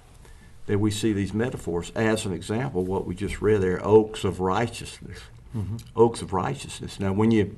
that 0.65 0.79
we 0.79 0.89
see 0.89 1.13
these 1.13 1.33
metaphors. 1.33 1.91
As 1.95 2.25
an 2.25 2.33
example, 2.33 2.83
what 2.83 3.05
we 3.05 3.13
just 3.13 3.41
read 3.41 3.61
there, 3.61 3.85
oaks 3.85 4.23
of 4.23 4.39
righteousness, 4.39 5.19
mm-hmm. 5.55 5.77
oaks 5.95 6.23
of 6.23 6.33
righteousness. 6.33 6.99
Now 6.99 7.13
when 7.13 7.29
you 7.29 7.55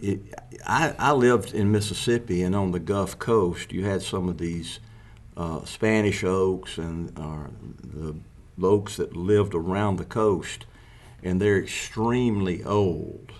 it, 0.00 0.20
I, 0.66 0.94
I 0.98 1.12
lived 1.12 1.52
in 1.52 1.72
Mississippi, 1.72 2.42
and 2.42 2.54
on 2.54 2.70
the 2.70 2.78
Gulf 2.78 3.18
Coast, 3.18 3.72
you 3.72 3.84
had 3.84 4.00
some 4.02 4.28
of 4.28 4.38
these 4.38 4.80
uh, 5.38 5.64
Spanish 5.64 6.24
oaks 6.24 6.78
and 6.78 7.16
uh, 7.16 7.46
the 7.80 8.16
oaks 8.60 8.96
that 8.96 9.16
lived 9.16 9.54
around 9.54 9.96
the 9.96 10.04
coast, 10.04 10.66
and 11.22 11.40
they're 11.40 11.58
extremely 11.58 12.64
old. 12.64 13.32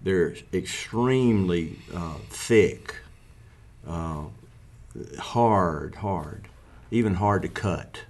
They're 0.00 0.36
extremely 0.54 1.80
uh, 1.92 2.18
thick, 2.30 2.94
uh, 3.86 4.26
hard, 5.18 5.96
hard, 5.96 6.46
even 6.92 7.14
hard 7.14 7.42
to 7.42 7.48
cut. 7.48 8.04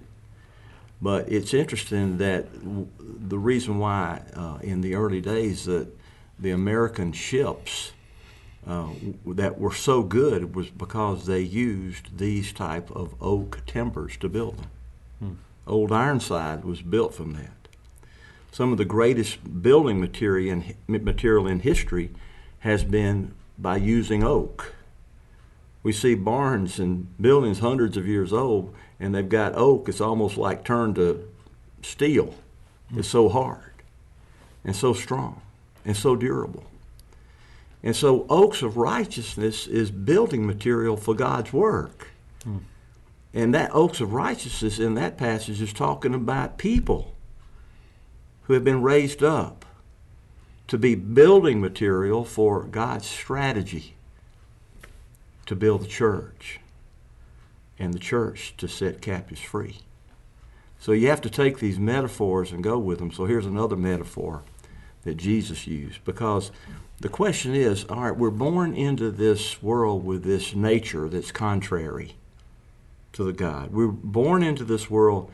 But 1.01 1.31
it's 1.31 1.55
interesting 1.55 2.19
that 2.19 2.47
the 2.53 3.39
reason 3.39 3.79
why 3.79 4.21
uh, 4.35 4.59
in 4.61 4.81
the 4.81 4.93
early 4.93 5.21
days 5.21 5.65
that 5.65 5.87
the 6.39 6.51
American 6.51 7.13
ships 7.13 7.93
uh, 8.67 8.89
that 9.25 9.59
were 9.59 9.73
so 9.73 10.03
good 10.03 10.53
was 10.53 10.69
because 10.69 11.25
they 11.25 11.39
used 11.39 12.17
these 12.17 12.51
type 12.51 12.91
of 12.91 13.15
oak 13.21 13.61
timbers 13.65 14.17
to 14.17 14.27
build 14.27 14.57
them. 14.57 14.69
Hmm. 15.19 15.33
Old 15.65 15.91
Ironside 15.91 16.65
was 16.65 16.81
built 16.81 17.13
from 17.13 17.33
that. 17.33 17.51
Some 18.51 18.71
of 18.71 18.77
the 18.77 18.85
greatest 18.85 19.61
building 19.61 20.01
material 20.01 20.61
in, 20.61 20.75
material 20.87 21.47
in 21.47 21.59
history 21.61 22.09
has 22.59 22.83
been 22.83 23.33
by 23.57 23.77
using 23.77 24.23
oak. 24.23 24.73
We 25.83 25.93
see 25.93 26.15
barns 26.15 26.79
and 26.79 27.07
buildings 27.21 27.59
hundreds 27.59 27.95
of 27.95 28.07
years 28.07 28.33
old, 28.33 28.73
and 28.99 29.15
they've 29.15 29.29
got 29.29 29.55
oak. 29.55 29.87
It's 29.87 30.01
almost 30.01 30.37
like 30.37 30.65
turned 30.65 30.95
to 30.95 31.29
steel. 31.81 32.35
It's 32.95 33.07
so 33.07 33.29
hard 33.29 33.73
and 34.63 34.75
so 34.75 34.93
strong 34.93 35.41
and 35.85 35.95
so 35.95 36.15
durable. 36.15 36.65
And 37.83 37.95
so, 37.95 38.25
oaks 38.29 38.61
of 38.61 38.77
righteousness 38.77 39.67
is 39.67 39.91
building 39.91 40.45
material 40.45 40.97
for 40.97 41.13
God's 41.13 41.53
work. 41.53 42.09
Hmm. 42.43 42.57
And 43.33 43.53
that 43.53 43.69
oaks 43.73 44.01
of 44.01 44.13
righteousness 44.13 44.79
in 44.79 44.95
that 44.95 45.17
passage 45.17 45.61
is 45.61 45.73
talking 45.73 46.13
about 46.13 46.57
people 46.57 47.13
who 48.43 48.53
have 48.53 48.63
been 48.63 48.81
raised 48.81 49.21
up 49.21 49.65
to 50.67 50.77
be 50.77 50.95
building 50.95 51.61
material 51.61 52.23
for 52.23 52.63
God's 52.63 53.05
strategy 53.05 53.95
to 55.45 55.55
build 55.55 55.81
the 55.81 55.87
church 55.87 56.59
and 57.79 57.93
the 57.93 57.99
church 57.99 58.53
to 58.57 58.67
set 58.67 59.01
captives 59.01 59.41
free. 59.41 59.79
So 60.79 60.91
you 60.91 61.07
have 61.07 61.21
to 61.21 61.29
take 61.29 61.59
these 61.59 61.79
metaphors 61.79 62.51
and 62.51 62.63
go 62.63 62.77
with 62.77 62.99
them. 62.99 63.11
So 63.11 63.25
here's 63.25 63.45
another 63.45 63.75
metaphor 63.75 64.43
that 65.03 65.17
Jesus 65.17 65.67
used 65.67 66.03
because 66.05 66.51
the 66.99 67.09
question 67.09 67.53
is 67.53 67.85
all 67.85 68.01
right, 68.01 68.17
we're 68.17 68.29
born 68.29 68.73
into 68.73 69.11
this 69.11 69.61
world 69.61 70.05
with 70.05 70.23
this 70.23 70.55
nature 70.55 71.07
that's 71.07 71.31
contrary 71.31 72.15
to 73.13 73.23
the 73.23 73.33
God. 73.33 73.71
We're 73.71 73.87
born 73.87 74.43
into 74.43 74.63
this 74.63 74.89
world 74.89 75.31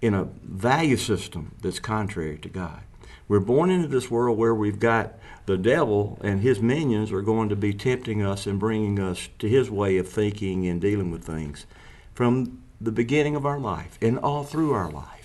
in 0.00 0.14
a 0.14 0.24
value 0.42 0.96
system 0.96 1.54
that's 1.62 1.78
contrary 1.78 2.38
to 2.38 2.48
God. 2.48 2.82
We're 3.28 3.40
born 3.40 3.70
into 3.70 3.88
this 3.88 4.10
world 4.10 4.36
where 4.36 4.54
we've 4.54 4.78
got 4.78 5.14
the 5.46 5.56
devil 5.56 6.18
and 6.22 6.40
his 6.40 6.60
minions 6.60 7.12
are 7.12 7.22
going 7.22 7.48
to 7.48 7.56
be 7.56 7.72
tempting 7.72 8.22
us 8.22 8.46
and 8.46 8.58
bringing 8.58 8.98
us 8.98 9.28
to 9.38 9.48
his 9.48 9.70
way 9.70 9.96
of 9.98 10.08
thinking 10.08 10.66
and 10.66 10.80
dealing 10.80 11.10
with 11.10 11.24
things 11.24 11.66
from 12.14 12.62
the 12.80 12.92
beginning 12.92 13.36
of 13.36 13.46
our 13.46 13.58
life 13.58 13.98
and 14.00 14.18
all 14.18 14.44
through 14.44 14.72
our 14.72 14.90
life. 14.90 15.23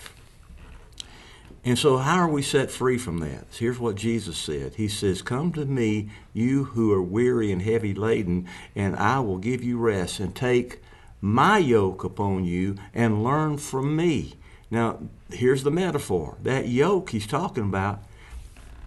And 1.69 1.77
so, 1.77 1.97
how 1.97 2.15
are 2.15 2.27
we 2.27 2.41
set 2.41 2.71
free 2.71 2.97
from 2.97 3.19
that? 3.19 3.45
Here's 3.51 3.77
what 3.77 3.95
Jesus 3.95 4.39
said 4.39 4.73
He 4.73 4.87
says, 4.87 5.21
Come 5.21 5.51
to 5.53 5.65
me, 5.65 6.09
you 6.33 6.63
who 6.63 6.91
are 6.91 7.01
weary 7.01 7.51
and 7.51 7.61
heavy 7.61 7.93
laden, 7.93 8.47
and 8.75 8.95
I 8.95 9.19
will 9.19 9.37
give 9.37 9.63
you 9.63 9.77
rest, 9.77 10.19
and 10.19 10.35
take 10.35 10.81
my 11.21 11.59
yoke 11.59 12.03
upon 12.03 12.43
you 12.43 12.77
and 12.91 13.23
learn 13.23 13.59
from 13.59 13.95
me. 13.95 14.33
Now, 14.71 14.97
here's 15.29 15.61
the 15.61 15.69
metaphor 15.69 16.37
that 16.41 16.69
yoke 16.69 17.11
he's 17.11 17.27
talking 17.27 17.65
about 17.65 18.01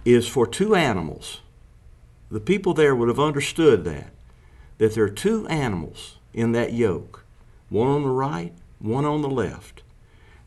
is 0.04 0.26
for 0.26 0.44
two 0.44 0.74
animals. 0.74 1.40
The 2.32 2.40
people 2.40 2.74
there 2.74 2.96
would 2.96 3.08
have 3.08 3.20
understood 3.20 3.84
that, 3.84 4.10
that 4.78 4.96
there 4.96 5.04
are 5.04 5.08
two 5.08 5.46
animals 5.46 6.16
in 6.34 6.50
that 6.50 6.72
yoke, 6.72 7.24
one 7.68 7.86
on 7.86 8.02
the 8.02 8.08
right, 8.08 8.52
one 8.80 9.04
on 9.04 9.22
the 9.22 9.30
left. 9.30 9.82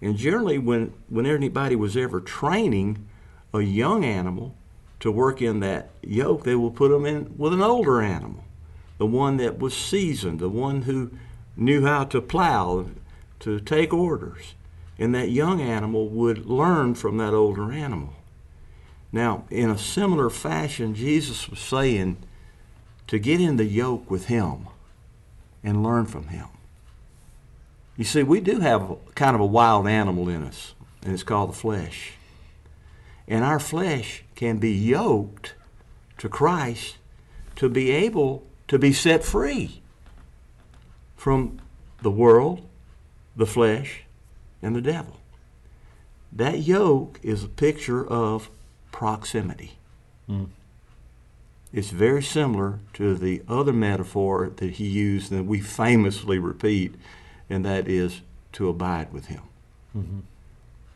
And 0.01 0.17
generally, 0.17 0.57
when, 0.57 0.93
when 1.09 1.25
anybody 1.25 1.75
was 1.75 1.95
ever 1.95 2.19
training 2.19 3.07
a 3.53 3.61
young 3.61 4.03
animal 4.03 4.55
to 4.99 5.11
work 5.11 5.41
in 5.41 5.59
that 5.61 5.89
yoke, 6.01 6.43
they 6.43 6.55
will 6.55 6.71
put 6.71 6.89
them 6.89 7.05
in 7.05 7.33
with 7.37 7.53
an 7.53 7.61
older 7.61 8.01
animal, 8.01 8.43
the 8.97 9.05
one 9.05 9.37
that 9.37 9.59
was 9.59 9.75
seasoned, 9.75 10.39
the 10.39 10.49
one 10.49 10.83
who 10.83 11.11
knew 11.55 11.85
how 11.85 12.03
to 12.05 12.21
plow, 12.21 12.85
to 13.39 13.59
take 13.59 13.93
orders. 13.93 14.55
And 14.97 15.13
that 15.13 15.29
young 15.29 15.61
animal 15.61 16.07
would 16.09 16.45
learn 16.45 16.95
from 16.95 17.17
that 17.17 17.33
older 17.33 17.71
animal. 17.71 18.13
Now, 19.11 19.45
in 19.49 19.69
a 19.69 19.77
similar 19.77 20.29
fashion, 20.29 20.95
Jesus 20.95 21.49
was 21.49 21.59
saying 21.59 22.17
to 23.07 23.19
get 23.19 23.39
in 23.39 23.57
the 23.57 23.65
yoke 23.65 24.09
with 24.09 24.27
him 24.27 24.67
and 25.63 25.83
learn 25.83 26.05
from 26.05 26.27
him. 26.27 26.47
You 27.97 28.03
see, 28.03 28.23
we 28.23 28.41
do 28.41 28.59
have 28.59 28.97
kind 29.15 29.35
of 29.35 29.41
a 29.41 29.45
wild 29.45 29.87
animal 29.87 30.27
in 30.27 30.43
us, 30.43 30.73
and 31.03 31.13
it's 31.13 31.23
called 31.23 31.49
the 31.49 31.55
flesh. 31.55 32.13
And 33.27 33.43
our 33.43 33.59
flesh 33.59 34.23
can 34.35 34.57
be 34.57 34.71
yoked 34.71 35.55
to 36.17 36.29
Christ 36.29 36.97
to 37.55 37.69
be 37.69 37.91
able 37.91 38.45
to 38.67 38.77
be 38.77 38.91
set 38.91 39.23
free 39.23 39.81
from 41.15 41.59
the 42.01 42.11
world, 42.11 42.67
the 43.35 43.45
flesh, 43.45 44.03
and 44.61 44.75
the 44.75 44.81
devil. 44.81 45.19
That 46.31 46.59
yoke 46.59 47.19
is 47.23 47.43
a 47.43 47.47
picture 47.47 48.05
of 48.05 48.49
proximity. 48.91 49.77
Mm. 50.29 50.49
It's 51.71 51.89
very 51.89 52.23
similar 52.23 52.79
to 52.93 53.15
the 53.15 53.41
other 53.47 53.73
metaphor 53.73 54.51
that 54.57 54.71
he 54.71 54.87
used 54.87 55.31
that 55.31 55.45
we 55.45 55.59
famously 55.61 56.39
repeat 56.39 56.95
and 57.49 57.65
that 57.65 57.87
is 57.87 58.21
to 58.53 58.69
abide 58.69 59.11
with 59.13 59.27
Him. 59.27 59.41
Mm-hmm. 59.95 60.19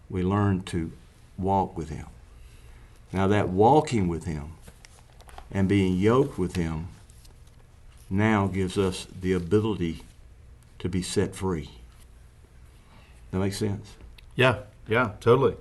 We 0.10 0.24
learn 0.24 0.64
to 0.64 0.92
walk 1.38 1.78
with 1.78 1.90
Him. 1.90 2.08
Now, 3.12 3.28
that 3.28 3.50
walking 3.50 4.08
with 4.08 4.26
Him 4.26 4.54
and 5.52 5.68
being 5.68 5.98
yoked 5.98 6.38
with 6.38 6.56
Him 6.56 6.88
now 8.10 8.48
gives 8.48 8.78
us 8.78 9.08
the 9.20 9.34
ability 9.34 10.04
to 10.80 10.90
be 10.90 11.02
set 11.02 11.36
free. 11.36 11.70
That 13.32 13.40
makes 13.40 13.58
sense? 13.58 13.96
Yeah, 14.36 14.60
yeah, 14.88 15.12
totally. 15.20 15.56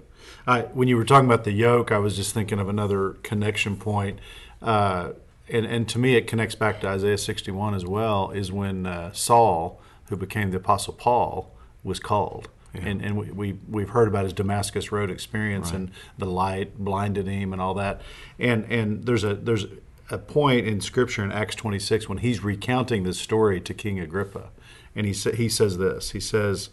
I, 0.46 0.62
when 0.62 0.88
you 0.88 0.96
were 0.96 1.04
talking 1.04 1.26
about 1.26 1.44
the 1.44 1.52
yoke, 1.52 1.92
I 1.92 1.98
was 1.98 2.16
just 2.16 2.32
thinking 2.32 2.58
of 2.58 2.68
another 2.68 3.10
connection 3.22 3.76
point. 3.76 4.18
Uh, 4.62 5.10
and, 5.48 5.66
and 5.66 5.88
to 5.90 5.98
me, 5.98 6.16
it 6.16 6.26
connects 6.26 6.54
back 6.54 6.80
to 6.80 6.88
Isaiah 6.88 7.18
61 7.18 7.74
as 7.74 7.84
well, 7.84 8.30
is 8.30 8.50
when 8.52 8.86
uh, 8.86 9.12
Saul 9.12 9.80
who 10.08 10.16
became 10.16 10.50
the 10.50 10.56
Apostle 10.56 10.94
Paul, 10.94 11.52
was 11.82 12.00
called. 12.00 12.48
Yeah. 12.74 12.82
And, 12.86 13.02
and 13.02 13.16
we, 13.16 13.30
we, 13.30 13.58
we've 13.68 13.90
heard 13.90 14.08
about 14.08 14.24
his 14.24 14.32
Damascus 14.32 14.92
Road 14.92 15.10
experience 15.10 15.70
right. 15.70 15.76
and 15.76 15.90
the 16.18 16.26
light 16.26 16.78
blinded 16.78 17.26
him 17.26 17.52
and 17.52 17.62
all 17.62 17.74
that. 17.74 18.02
And, 18.38 18.64
and 18.64 19.04
there's, 19.04 19.24
a, 19.24 19.34
there's 19.34 19.66
a 20.10 20.18
point 20.18 20.66
in 20.66 20.80
Scripture 20.80 21.24
in 21.24 21.32
Acts 21.32 21.54
26 21.54 22.08
when 22.08 22.18
he's 22.18 22.44
recounting 22.44 23.04
this 23.04 23.18
story 23.18 23.60
to 23.60 23.72
King 23.72 23.98
Agrippa. 23.98 24.50
And 24.94 25.06
he, 25.06 25.12
sa- 25.12 25.32
he 25.32 25.48
says 25.48 25.78
this 25.78 26.10
He 26.10 26.20
says, 26.20 26.70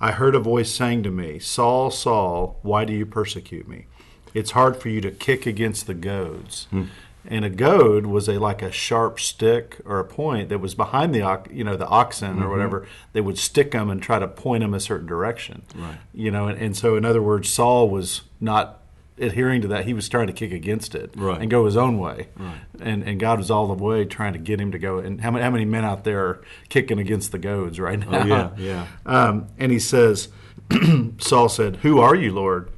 I 0.00 0.12
heard 0.12 0.34
a 0.34 0.40
voice 0.40 0.70
saying 0.70 1.02
to 1.04 1.10
me, 1.10 1.38
Saul, 1.38 1.90
Saul, 1.90 2.58
why 2.62 2.84
do 2.84 2.92
you 2.92 3.06
persecute 3.06 3.66
me? 3.66 3.86
It's 4.34 4.50
hard 4.50 4.76
for 4.76 4.88
you 4.88 5.00
to 5.00 5.10
kick 5.10 5.46
against 5.46 5.86
the 5.86 5.94
goads. 5.94 6.66
Hmm 6.70 6.84
and 7.26 7.44
a 7.44 7.50
goad 7.50 8.06
was 8.06 8.28
a 8.28 8.38
like 8.38 8.62
a 8.62 8.70
sharp 8.70 9.18
stick 9.18 9.80
or 9.84 9.98
a 9.98 10.04
point 10.04 10.48
that 10.50 10.58
was 10.58 10.74
behind 10.74 11.14
the 11.14 11.40
you 11.50 11.64
know 11.64 11.76
the 11.76 11.86
oxen 11.86 12.34
mm-hmm. 12.34 12.42
or 12.42 12.50
whatever. 12.50 12.86
They 13.12 13.20
would 13.20 13.38
stick 13.38 13.70
them 13.72 13.90
and 13.90 14.02
try 14.02 14.18
to 14.18 14.28
point 14.28 14.62
them 14.62 14.74
a 14.74 14.80
certain 14.80 15.06
direction. 15.06 15.62
Right. 15.74 15.98
You 16.12 16.30
know 16.30 16.48
and, 16.48 16.58
and 16.58 16.76
so 16.76 16.96
in 16.96 17.04
other 17.04 17.22
words 17.22 17.48
saul 17.48 17.88
was 17.88 18.22
not 18.40 18.80
adhering 19.16 19.62
to 19.62 19.68
that. 19.68 19.84
He 19.84 19.94
was 19.94 20.08
trying 20.08 20.26
to 20.26 20.32
kick 20.32 20.52
against 20.52 20.94
it 20.94 21.12
right. 21.14 21.40
and 21.40 21.50
go 21.50 21.64
his 21.64 21.76
own 21.76 21.98
way. 21.98 22.28
Right. 22.36 22.60
and 22.80 23.02
and 23.02 23.18
god 23.18 23.38
was 23.38 23.50
all 23.50 23.68
the 23.68 23.82
way 23.82 24.04
trying 24.04 24.34
to 24.34 24.38
get 24.38 24.60
him 24.60 24.72
to 24.72 24.78
go. 24.78 24.98
And 24.98 25.20
how 25.20 25.30
many, 25.30 25.44
how 25.44 25.50
many 25.50 25.64
men 25.64 25.84
out 25.84 26.04
there 26.04 26.26
are 26.26 26.44
kicking 26.68 26.98
against 26.98 27.32
the 27.32 27.38
goads 27.38 27.80
right 27.80 27.98
now 27.98 28.22
oh, 28.22 28.24
yeah 28.26 28.50
yeah. 28.58 28.86
Um, 29.06 29.48
and 29.58 29.72
he 29.72 29.78
says 29.78 30.28
saul 31.18 31.48
said 31.48 31.76
who 31.76 32.00
are 32.00 32.14
you 32.14 32.32
lord 32.32 32.70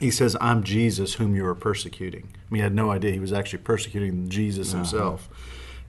he 0.00 0.10
says, 0.10 0.36
I'm 0.40 0.64
Jesus 0.64 1.14
whom 1.14 1.36
you 1.36 1.46
are 1.46 1.54
persecuting. 1.54 2.28
I 2.34 2.52
mean, 2.52 2.58
he 2.58 2.62
had 2.62 2.74
no 2.74 2.90
idea 2.90 3.12
he 3.12 3.20
was 3.20 3.32
actually 3.32 3.60
persecuting 3.60 4.28
Jesus 4.28 4.70
uh-huh. 4.70 4.78
himself. 4.78 5.28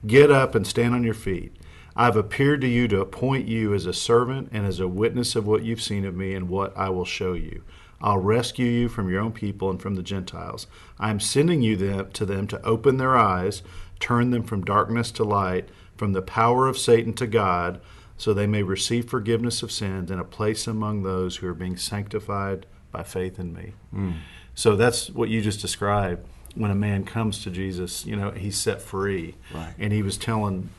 Get 0.06 0.30
up 0.30 0.54
and 0.54 0.66
stand 0.66 0.94
on 0.94 1.02
your 1.02 1.14
feet. 1.14 1.56
I've 1.96 2.16
appeared 2.16 2.60
to 2.60 2.68
you 2.68 2.88
to 2.88 3.00
appoint 3.00 3.48
you 3.48 3.74
as 3.74 3.86
a 3.86 3.92
servant 3.92 4.50
and 4.52 4.66
as 4.66 4.80
a 4.80 4.86
witness 4.86 5.34
of 5.34 5.46
what 5.46 5.64
you've 5.64 5.82
seen 5.82 6.04
of 6.04 6.14
me 6.14 6.34
and 6.34 6.48
what 6.48 6.76
I 6.76 6.90
will 6.90 7.06
show 7.06 7.32
you. 7.32 7.62
I'll 8.00 8.18
rescue 8.18 8.66
you 8.66 8.88
from 8.90 9.08
your 9.08 9.22
own 9.22 9.32
people 9.32 9.70
and 9.70 9.80
from 9.80 9.94
the 9.94 10.02
Gentiles. 10.02 10.66
I 11.00 11.10
am 11.10 11.18
sending 11.18 11.62
you 11.62 11.76
them, 11.76 12.10
to 12.12 12.26
them 12.26 12.46
to 12.48 12.62
open 12.62 12.98
their 12.98 13.16
eyes, 13.16 13.62
turn 13.98 14.30
them 14.30 14.42
from 14.42 14.64
darkness 14.64 15.10
to 15.12 15.24
light, 15.24 15.70
from 15.96 16.12
the 16.12 16.20
power 16.20 16.68
of 16.68 16.76
Satan 16.76 17.14
to 17.14 17.26
God, 17.26 17.80
so 18.18 18.34
they 18.34 18.46
may 18.46 18.62
receive 18.62 19.08
forgiveness 19.08 19.62
of 19.62 19.72
sins 19.72 20.10
and 20.10 20.20
a 20.20 20.24
place 20.24 20.66
among 20.66 21.02
those 21.02 21.36
who 21.36 21.48
are 21.48 21.54
being 21.54 21.78
sanctified 21.78 22.66
by 22.90 23.02
faith 23.02 23.38
in 23.38 23.52
me. 23.52 23.72
Mm. 23.94 24.14
So 24.54 24.76
that's 24.76 25.10
what 25.10 25.28
you 25.28 25.42
just 25.42 25.60
described. 25.60 26.26
When 26.54 26.70
a 26.70 26.74
man 26.74 27.04
comes 27.04 27.42
to 27.44 27.50
Jesus, 27.50 28.06
you 28.06 28.16
know, 28.16 28.30
he's 28.30 28.56
set 28.56 28.80
free. 28.80 29.34
Right. 29.54 29.74
And 29.78 29.92
he 29.92 30.02
was 30.02 30.16
telling 30.16 30.70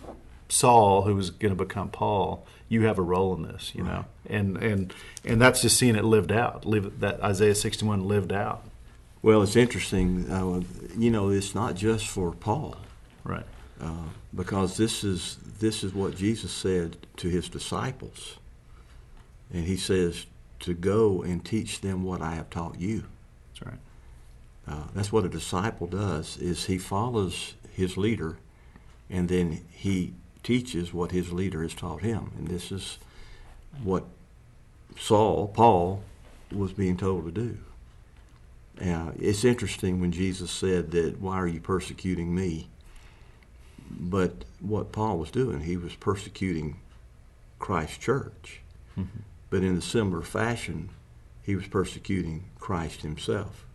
Saul, 0.49 1.03
who 1.03 1.15
was 1.15 1.29
going 1.29 1.55
to 1.55 1.63
become 1.63 1.89
Paul, 1.89 2.45
you 2.69 2.85
have 2.85 2.97
a 2.97 3.03
role 3.03 3.35
in 3.35 3.43
this, 3.43 3.73
you 3.75 3.83
right. 3.83 3.91
know. 3.91 4.05
And 4.25 4.57
and 4.57 4.93
and 5.23 5.39
that's 5.39 5.61
just 5.61 5.77
seeing 5.77 5.95
it 5.95 6.03
lived 6.03 6.31
out. 6.31 6.65
Live 6.65 6.99
that 6.99 7.21
Isaiah 7.21 7.55
61 7.55 8.07
lived 8.07 8.33
out. 8.33 8.63
Well, 9.21 9.41
it's 9.41 9.55
interesting. 9.55 10.29
Uh, 10.29 10.61
you 10.97 11.11
know, 11.11 11.29
it's 11.29 11.53
not 11.53 11.75
just 11.75 12.07
for 12.07 12.31
Paul. 12.31 12.75
Right. 13.23 13.45
Uh, 13.79 14.09
because 14.33 14.77
this 14.77 15.03
is 15.03 15.37
this 15.59 15.83
is 15.83 15.93
what 15.93 16.15
Jesus 16.15 16.51
said 16.51 16.97
to 17.17 17.29
his 17.29 17.47
disciples, 17.49 18.37
and 19.53 19.65
he 19.65 19.77
says 19.77 20.25
to 20.59 20.73
go 20.73 21.21
and 21.21 21.43
teach 21.43 21.81
them 21.81 22.03
what 22.03 22.21
I 22.21 22.35
have 22.35 22.49
taught 22.49 22.79
you. 22.79 23.05
That's 23.53 23.65
right. 23.65 23.79
Uh, 24.67 24.87
that's 24.93 25.11
what 25.11 25.25
a 25.25 25.29
disciple 25.29 25.87
does: 25.87 26.37
is 26.37 26.65
he 26.65 26.77
follows 26.77 27.53
his 27.73 27.97
leader, 27.97 28.37
and 29.09 29.29
then 29.29 29.61
he 29.71 30.13
teaches 30.43 30.93
what 30.93 31.11
his 31.11 31.31
leader 31.31 31.61
has 31.61 31.73
taught 31.73 32.01
him. 32.01 32.31
And 32.37 32.47
this 32.47 32.71
is 32.71 32.97
what 33.83 34.05
Saul, 34.99 35.47
Paul, 35.47 36.03
was 36.51 36.73
being 36.73 36.97
told 36.97 37.25
to 37.25 37.31
do. 37.31 37.57
Uh, 38.81 39.11
it's 39.17 39.43
interesting 39.43 39.99
when 39.99 40.11
Jesus 40.11 40.51
said 40.51 40.91
that, 40.91 41.19
"Why 41.19 41.37
are 41.37 41.47
you 41.47 41.59
persecuting 41.59 42.33
me?" 42.35 42.69
But 43.89 44.43
what 44.59 44.91
Paul 44.91 45.17
was 45.17 45.31
doing, 45.31 45.61
he 45.61 45.77
was 45.77 45.95
persecuting 45.95 46.79
Christ's 47.57 47.97
church. 47.97 48.61
Mm-hmm. 48.97 49.19
But 49.49 49.63
in 49.63 49.77
a 49.77 49.81
similar 49.81 50.21
fashion, 50.21 50.89
he 51.41 51.55
was 51.55 51.67
persecuting 51.67 52.45
Christ 52.59 53.01
himself. 53.01 53.65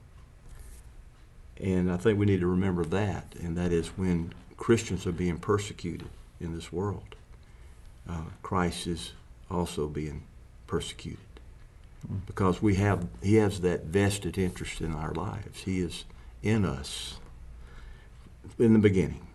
And 1.58 1.90
I 1.90 1.96
think 1.96 2.18
we 2.18 2.26
need 2.26 2.40
to 2.40 2.46
remember 2.46 2.84
that, 2.84 3.34
and 3.40 3.56
that 3.56 3.72
is 3.72 3.88
when 3.88 4.34
Christians 4.56 5.06
are 5.06 5.12
being 5.12 5.38
persecuted 5.38 6.08
in 6.40 6.54
this 6.54 6.72
world, 6.72 7.14
uh, 8.08 8.24
Christ 8.42 8.86
is 8.86 9.12
also 9.50 9.86
being 9.86 10.24
persecuted 10.66 11.20
mm-hmm. 12.04 12.18
because 12.26 12.60
we 12.60 12.74
have 12.76 13.06
he 13.22 13.36
has 13.36 13.60
that 13.60 13.84
vested 13.84 14.38
interest 14.38 14.80
in 14.80 14.94
our 14.94 15.12
lives. 15.12 15.62
He 15.62 15.80
is 15.80 16.04
in 16.42 16.64
us 16.64 17.18
in 18.58 18.72
the 18.72 18.78
beginning 18.78 19.26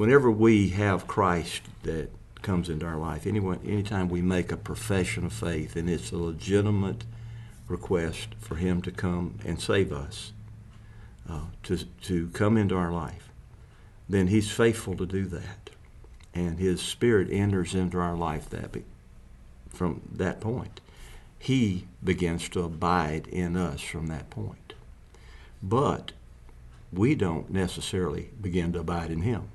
whenever 0.00 0.30
we 0.30 0.70
have 0.70 1.06
Christ 1.06 1.60
that 1.82 2.08
comes 2.42 2.68
into 2.68 2.86
our 2.86 2.98
life, 2.98 3.26
anyone, 3.26 3.60
anytime 3.64 4.08
we 4.08 4.22
make 4.22 4.52
a 4.52 4.56
profession 4.56 5.24
of 5.26 5.32
faith 5.32 5.76
and 5.76 5.88
it's 5.88 6.12
a 6.12 6.16
legitimate 6.16 7.04
request 7.68 8.28
for 8.38 8.56
Him 8.56 8.82
to 8.82 8.90
come 8.90 9.38
and 9.44 9.60
save 9.60 9.92
us, 9.92 10.32
uh, 11.28 11.42
to, 11.64 11.78
to 12.02 12.28
come 12.28 12.56
into 12.56 12.76
our 12.76 12.92
life, 12.92 13.30
then 14.08 14.26
He's 14.26 14.50
faithful 14.50 14.96
to 14.96 15.06
do 15.06 15.26
that. 15.26 15.70
And 16.34 16.58
His 16.58 16.80
Spirit 16.80 17.28
enters 17.30 17.74
into 17.74 17.98
our 17.98 18.16
life 18.16 18.48
that 18.50 18.72
be, 18.72 18.84
from 19.68 20.02
that 20.12 20.40
point. 20.40 20.80
He 21.38 21.86
begins 22.02 22.48
to 22.50 22.62
abide 22.62 23.26
in 23.28 23.56
us 23.56 23.80
from 23.80 24.08
that 24.08 24.30
point. 24.30 24.74
But 25.62 26.12
we 26.92 27.14
don't 27.14 27.50
necessarily 27.50 28.30
begin 28.40 28.72
to 28.72 28.80
abide 28.80 29.10
in 29.10 29.22
Him. 29.22 29.48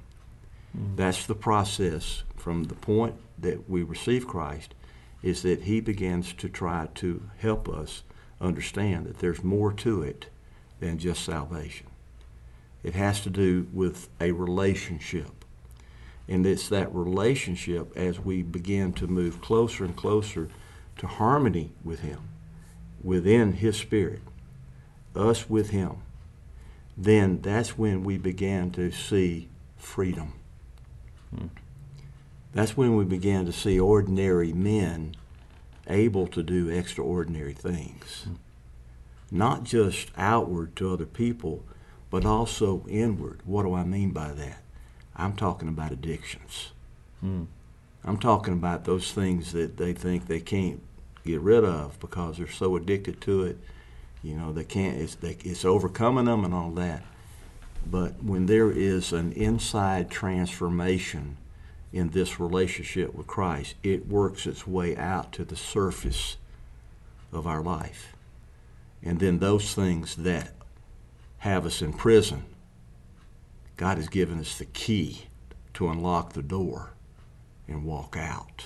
Mm-hmm. 0.76 0.96
That's 0.96 1.26
the 1.26 1.36
process 1.36 2.24
from 2.46 2.66
the 2.66 2.76
point 2.76 3.16
that 3.40 3.68
we 3.68 3.82
receive 3.82 4.28
Christ 4.28 4.76
is 5.24 5.42
that 5.42 5.64
he 5.64 5.80
begins 5.80 6.32
to 6.34 6.48
try 6.48 6.88
to 6.94 7.28
help 7.40 7.68
us 7.68 8.04
understand 8.40 9.08
that 9.08 9.18
there's 9.18 9.44
more 9.44 9.74
to 9.74 10.04
it 10.04 10.28
than 10.80 11.00
just 11.00 11.26
salvation. 11.26 11.88
It 12.84 12.94
has 12.94 13.20
to 13.22 13.32
do 13.32 13.66
with 13.74 14.10
a 14.22 14.32
relationship. 14.32 15.44
And 16.28 16.46
it's 16.46 16.70
that 16.70 16.94
relationship 16.94 17.92
as 17.98 18.20
we 18.20 18.44
begin 18.44 18.94
to 18.94 19.08
move 19.08 19.42
closer 19.42 19.84
and 19.84 19.96
closer 19.96 20.48
to 21.00 21.08
harmony 21.08 21.72
with 21.84 22.02
him, 22.02 22.30
within 23.02 23.54
his 23.54 23.76
spirit, 23.76 24.22
us 25.16 25.50
with 25.50 25.72
him, 25.72 25.96
then 26.96 27.42
that's 27.42 27.76
when 27.76 28.04
we 28.04 28.20
began 28.20 28.70
to 28.74 28.92
see 28.92 29.50
freedom. 29.78 30.34
Hmm. 31.36 31.48
That's 32.56 32.78
when 32.78 32.96
we 32.96 33.04
began 33.04 33.46
to 33.48 33.52
see 33.52 33.78
ordinary 33.78 34.54
men 34.54 35.16
able 35.88 36.26
to 36.28 36.42
do 36.42 36.70
extraordinary 36.70 37.52
things. 37.52 38.28
Not 39.30 39.66
just 39.66 40.10
outward 40.18 40.74
to 40.78 40.94
other 40.94 41.06
people, 41.06 41.66
but 42.10 42.26
also 42.26 42.86
inward. 42.88 43.42
What 43.44 43.64
do 43.64 43.74
I 43.74 43.84
mean 43.84 44.12
by 44.12 44.32
that? 44.32 44.62
I'm 45.18 45.36
talking 45.36 45.68
about 45.68 45.92
addictions. 45.92 46.72
Hmm. 47.20 47.44
I'm 48.06 48.18
talking 48.18 48.54
about 48.54 48.86
those 48.86 49.12
things 49.12 49.52
that 49.52 49.76
they 49.76 49.92
think 49.92 50.28
they 50.28 50.40
can't 50.40 50.82
get 51.26 51.42
rid 51.42 51.66
of 51.66 52.00
because 52.00 52.38
they're 52.38 52.48
so 52.48 52.78
addicted 52.78 53.20
to 53.22 53.44
it. 53.44 53.58
You 54.24 54.36
know, 54.36 54.54
they 54.54 54.64
can't. 54.64 54.98
It's, 54.98 55.16
they, 55.16 55.36
it's 55.44 55.66
overcoming 55.66 56.26
them 56.26 56.46
and 56.46 56.54
all 56.54 56.72
that. 56.72 57.04
But 57.86 58.24
when 58.24 58.46
there 58.46 58.72
is 58.72 59.12
an 59.12 59.34
inside 59.34 60.10
transformation 60.10 61.36
in 61.94 62.10
this 62.10 62.40
relationship 62.40 63.14
with 63.14 63.28
Christ, 63.28 63.76
it 63.84 64.08
works 64.08 64.46
its 64.46 64.68
way 64.68 64.96
out 64.98 65.32
to 65.34 65.46
the 65.46 65.56
surface 65.56 66.38
of 67.32 67.48
our 67.48 67.62
life. 67.62 68.14
And 69.04 69.20
then 69.20 69.40
those 69.40 69.74
things 69.74 70.16
that 70.18 70.52
have 71.40 71.66
us 71.66 71.82
in 71.82 71.94
prison, 71.94 72.44
God 73.78 73.98
has 73.98 74.08
given 74.08 74.40
us 74.40 74.58
the 74.58 74.66
key 74.66 75.28
to 75.76 75.90
unlock 75.90 76.34
the 76.34 76.42
door 76.42 76.94
and 77.68 77.86
walk 77.86 78.18
out. 78.18 78.66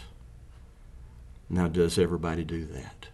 Now, 1.50 1.68
does 1.68 1.98
everybody 1.98 2.44
do 2.44 2.66
that? 2.66 3.08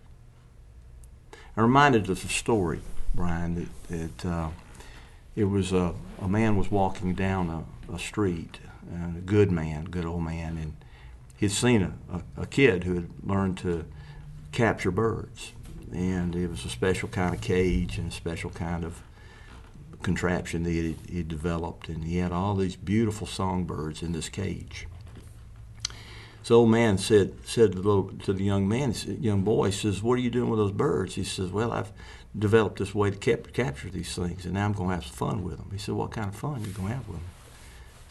I'm 1.55 1.63
reminded 1.63 2.09
of 2.09 2.23
a 2.23 2.27
story, 2.27 2.81
Brian, 3.13 3.55
that, 3.55 3.87
that 3.87 4.29
uh, 4.29 4.49
it 5.35 5.45
was 5.45 5.71
a, 5.71 5.93
a 6.21 6.27
man 6.27 6.57
was 6.57 6.69
walking 6.69 7.13
down 7.13 7.49
a, 7.49 7.93
a 7.93 7.97
street, 7.99 8.59
a 8.91 9.21
good 9.21 9.51
man, 9.51 9.85
good 9.85 10.05
old 10.05 10.23
man, 10.23 10.57
and 10.57 10.75
he'd 11.37 11.51
seen 11.51 11.81
a, 11.81 11.93
a, 12.13 12.43
a 12.43 12.45
kid 12.45 12.83
who 12.83 12.95
had 12.95 13.09
learned 13.23 13.57
to 13.59 13.85
capture 14.51 14.91
birds. 14.91 15.53
And 15.91 16.35
it 16.35 16.49
was 16.49 16.65
a 16.65 16.69
special 16.69 17.07
kind 17.09 17.33
of 17.33 17.41
cage 17.41 17.97
and 17.97 18.09
a 18.09 18.15
special 18.15 18.49
kind 18.49 18.83
of 18.83 19.01
contraption 20.01 20.63
that 20.63 20.71
he, 20.71 20.95
he 21.07 21.23
developed. 21.23 21.89
And 21.89 22.03
he 22.03 22.17
had 22.17 22.31
all 22.31 22.55
these 22.55 22.75
beautiful 22.75 23.27
songbirds 23.27 24.01
in 24.01 24.11
this 24.11 24.29
cage. 24.29 24.87
So 26.43 26.57
old 26.57 26.69
man 26.69 26.99
said 26.99 27.33
said 27.43 27.71
to 27.71 27.81
the, 27.81 27.87
little, 27.87 28.11
to 28.25 28.33
the 28.33 28.43
young 28.43 28.67
man, 28.67 28.93
young 29.19 29.41
boy, 29.41 29.67
he 29.67 29.71
says, 29.71 30.03
"What 30.03 30.19
are 30.19 30.21
you 30.21 30.29
doing 30.29 30.51
with 30.51 30.59
those 30.59 30.71
birds?" 30.71 31.15
He 31.15 31.23
says, 31.23 31.51
"Well, 31.51 31.71
I've 31.71 31.91
developed 32.37 32.77
this 32.77 32.93
way 32.93 33.09
to 33.09 33.17
cap- 33.17 33.51
capture 33.51 33.89
these 33.89 34.13
things, 34.13 34.45
and 34.45 34.53
now 34.53 34.65
I'm 34.65 34.73
going 34.73 34.89
to 34.89 34.95
have 34.95 35.05
some 35.05 35.15
fun 35.15 35.43
with 35.43 35.57
them. 35.57 35.69
He 35.71 35.79
said, 35.79 35.95
"What 35.95 36.11
kind 36.11 36.27
of 36.29 36.35
fun 36.35 36.57
are 36.57 36.67
you 36.67 36.73
going 36.73 36.89
to 36.89 36.93
have 36.93 37.07
with 37.07 37.17
them?" 37.17 37.25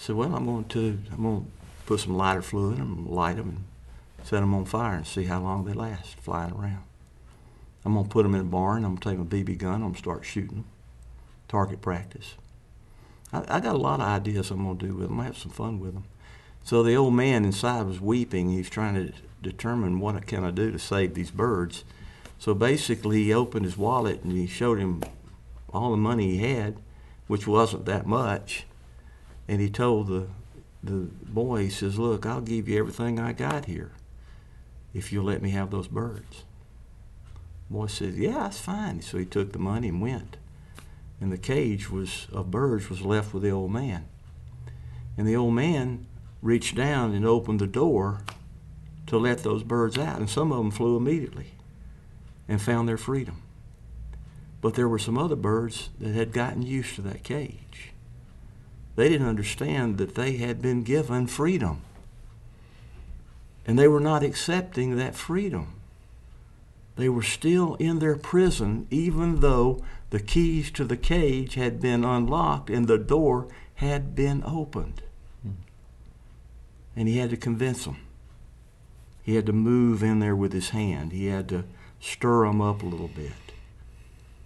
Said, 0.05 0.17
"Well, 0.17 0.35
I'm 0.35 0.45
going 0.45 0.65
to 0.65 0.99
I'm 1.13 1.23
going 1.23 1.45
to 1.45 1.51
put 1.87 2.01
some 2.01 2.15
lighter 2.15 2.43
fluid 2.43 2.77
them, 2.77 3.09
light 3.09 3.37
them, 3.37 3.65
and 4.19 4.27
set 4.27 4.41
them 4.41 4.53
on 4.53 4.67
fire, 4.67 4.97
and 4.97 5.07
see 5.07 5.25
how 5.25 5.41
long 5.41 5.65
they 5.65 5.73
last 5.73 6.17
flying 6.17 6.53
around. 6.53 6.83
I'm 7.87 7.95
going 7.95 8.05
to 8.05 8.11
put 8.11 8.25
them 8.25 8.35
in 8.35 8.43
a 8.43 8.45
barn. 8.45 8.85
I'm 8.85 8.97
going 8.97 8.99
to 8.99 9.09
take 9.09 9.47
my 9.47 9.55
BB 9.55 9.57
gun. 9.57 9.77
I'm 9.77 9.81
going 9.81 9.93
to 9.95 9.99
start 9.99 10.27
shooting 10.27 10.57
them. 10.57 10.65
Target 11.49 11.81
practice. 11.81 12.35
I, 13.33 13.45
I 13.49 13.61
got 13.61 13.77
a 13.77 13.79
lot 13.79 14.01
of 14.01 14.07
ideas 14.07 14.51
I'm 14.51 14.63
going 14.63 14.77
to 14.77 14.87
do 14.89 14.95
with 14.95 15.09
them. 15.09 15.21
I 15.21 15.25
have 15.25 15.39
some 15.39 15.53
fun 15.53 15.81
with 15.81 15.95
them." 15.95 16.05
So 16.65 16.83
the 16.83 16.97
old 16.97 17.15
man 17.15 17.47
inside 17.47 17.87
was 17.87 17.99
weeping. 17.99 18.51
He's 18.51 18.69
trying 18.69 18.97
to 18.97 19.15
determine 19.41 20.01
what 20.01 20.27
can 20.27 20.45
I 20.45 20.51
do 20.51 20.71
to 20.71 20.79
save 20.79 21.15
these 21.15 21.31
birds. 21.31 21.83
So 22.39 22.53
basically, 22.53 23.25
he 23.25 23.33
opened 23.33 23.65
his 23.65 23.79
wallet 23.79 24.23
and 24.23 24.33
he 24.33 24.47
showed 24.47 24.79
him 24.79 25.03
all 25.73 25.93
the 25.93 25.97
money 25.97 26.33
he 26.33 26.47
had, 26.47 26.77
which 27.27 27.47
wasn't 27.47 27.87
that 27.87 28.07
much. 28.07 28.67
And 29.49 29.61
he 29.61 29.71
told 29.71 30.09
the 30.09 30.29
the 30.83 31.09
boy, 31.25 31.63
he 31.65 31.71
says, 31.71 31.99
"Look, 31.99 32.27
I'll 32.27 32.43
give 32.43 32.69
you 32.69 32.79
everything 32.79 33.19
I 33.19 33.33
got 33.33 33.65
here, 33.65 33.93
if 34.93 35.13
you'll 35.13 35.25
let 35.25 35.43
me 35.43 35.51
have 35.51 35.71
those 35.71 35.89
birds." 35.89 36.45
The 37.69 37.75
boy 37.75 37.87
says, 37.87 38.19
"Yeah, 38.19 38.41
that's 38.41 38.61
fine." 38.61 39.01
So 39.01 39.17
he 39.19 39.25
took 39.25 39.53
the 39.53 39.59
money 39.59 39.89
and 39.89 40.03
went. 40.03 40.37
And 41.21 41.33
the 41.33 41.39
cage 41.39 41.91
was 41.91 42.27
of 42.33 42.51
birds 42.51 42.91
was 42.91 43.01
left 43.01 43.33
with 43.33 43.43
the 43.43 43.51
old 43.51 43.73
man. 43.73 44.05
And 45.17 45.27
the 45.27 45.37
old 45.37 45.55
man 45.55 46.07
reached 46.43 46.75
down 46.77 47.13
and 47.15 47.25
opened 47.25 47.61
the 47.61 47.67
door 47.67 48.21
to 49.07 49.17
let 49.17 49.43
those 49.43 49.63
birds 49.63 49.97
out, 49.97 50.19
and 50.19 50.29
some 50.29 50.53
of 50.53 50.59
them 50.59 50.71
flew 50.71 50.97
immediately 50.97 51.53
and 52.47 52.61
found 52.61 52.87
their 52.87 52.99
freedom. 52.99 53.43
But 54.61 54.75
there 54.75 54.89
were 54.89 54.99
some 54.99 55.17
other 55.17 55.37
birds 55.37 55.89
that 55.99 56.15
had 56.15 56.33
gotten 56.33 56.63
used 56.63 56.95
to 56.97 57.03
that 57.03 57.23
cage. 57.23 57.94
They 58.97 59.09
didn't 59.09 59.29
understand 59.29 59.99
that 59.99 60.15
they 60.15 60.37
had 60.37 60.63
been 60.63 60.83
given 60.83 61.27
freedom. 61.27 61.83
And 63.67 63.79
they 63.79 63.89
were 63.89 64.01
not 64.01 64.23
accepting 64.23 64.97
that 64.97 65.15
freedom. 65.15 65.73
They 66.97 67.09
were 67.09 67.23
still 67.23 67.75
in 67.77 67.99
their 67.99 68.17
prison, 68.17 68.87
even 68.91 69.41
though 69.41 69.83
the 70.11 70.21
keys 70.21 70.71
to 70.73 70.85
the 70.85 70.97
cage 70.97 71.55
had 71.55 71.81
been 71.81 72.05
unlocked 72.05 72.71
and 72.71 72.87
the 72.87 72.99
door 72.99 73.49
had 73.77 74.15
been 74.15 74.45
opened. 74.45 75.03
And 76.95 77.09
he 77.09 77.19
had 77.19 77.31
to 77.31 77.37
convince 77.37 77.85
them. 77.85 77.97
He 79.25 79.35
had 79.35 79.47
to 79.47 79.53
move 79.53 80.03
in 80.03 80.21
there 80.21 80.37
with 80.37 80.53
his 80.53 80.71
hand. 80.71 81.13
He 81.13 81.27
had 81.27 81.49
to 81.49 81.65
stir 81.99 82.47
them 82.47 82.61
up 82.61 82.83
a 82.83 82.87
little 82.87 83.09
bit. 83.09 83.33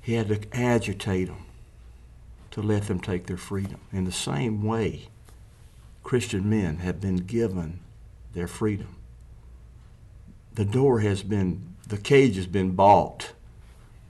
He 0.00 0.14
had 0.14 0.28
to 0.28 0.40
agitate 0.56 1.26
them 1.26 1.47
to 2.50 2.62
let 2.62 2.84
them 2.84 3.00
take 3.00 3.26
their 3.26 3.36
freedom. 3.36 3.80
In 3.92 4.04
the 4.04 4.12
same 4.12 4.62
way, 4.62 5.08
Christian 6.02 6.48
men 6.48 6.78
have 6.78 7.00
been 7.00 7.18
given 7.18 7.80
their 8.32 8.48
freedom. 8.48 8.96
The 10.54 10.64
door 10.64 11.00
has 11.00 11.22
been, 11.22 11.74
the 11.86 11.98
cage 11.98 12.36
has 12.36 12.46
been 12.46 12.72
bought. 12.72 13.32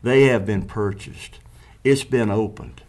They 0.03 0.23
have 0.25 0.47
been 0.47 0.63
purchased. 0.63 1.41
It's 1.85 2.05
been 2.05 2.31
opened. 2.31 2.83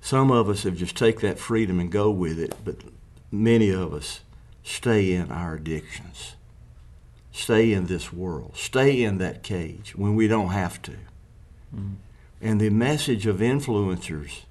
Some 0.00 0.30
of 0.30 0.48
us 0.48 0.64
have 0.64 0.76
just 0.76 0.96
take 0.96 1.20
that 1.20 1.38
freedom 1.38 1.80
and 1.80 1.90
go 1.90 2.10
with 2.10 2.38
it, 2.38 2.54
but 2.64 2.76
many 3.30 3.70
of 3.70 3.92
us 3.92 4.20
stay 4.62 5.12
in 5.12 5.30
our 5.30 5.54
addictions. 5.54 6.34
Stay 7.32 7.72
in 7.72 7.86
this 7.86 8.12
world. 8.12 8.56
Stay 8.56 9.02
in 9.02 9.18
that 9.18 9.42
cage 9.42 9.94
when 9.96 10.14
we 10.14 10.26
don't 10.26 10.50
have 10.50 10.80
to. 10.82 10.92
Mm-hmm. 11.74 11.94
And 12.40 12.60
the 12.60 12.70
message 12.70 13.26
of 13.26 13.38
influencers 13.38 14.44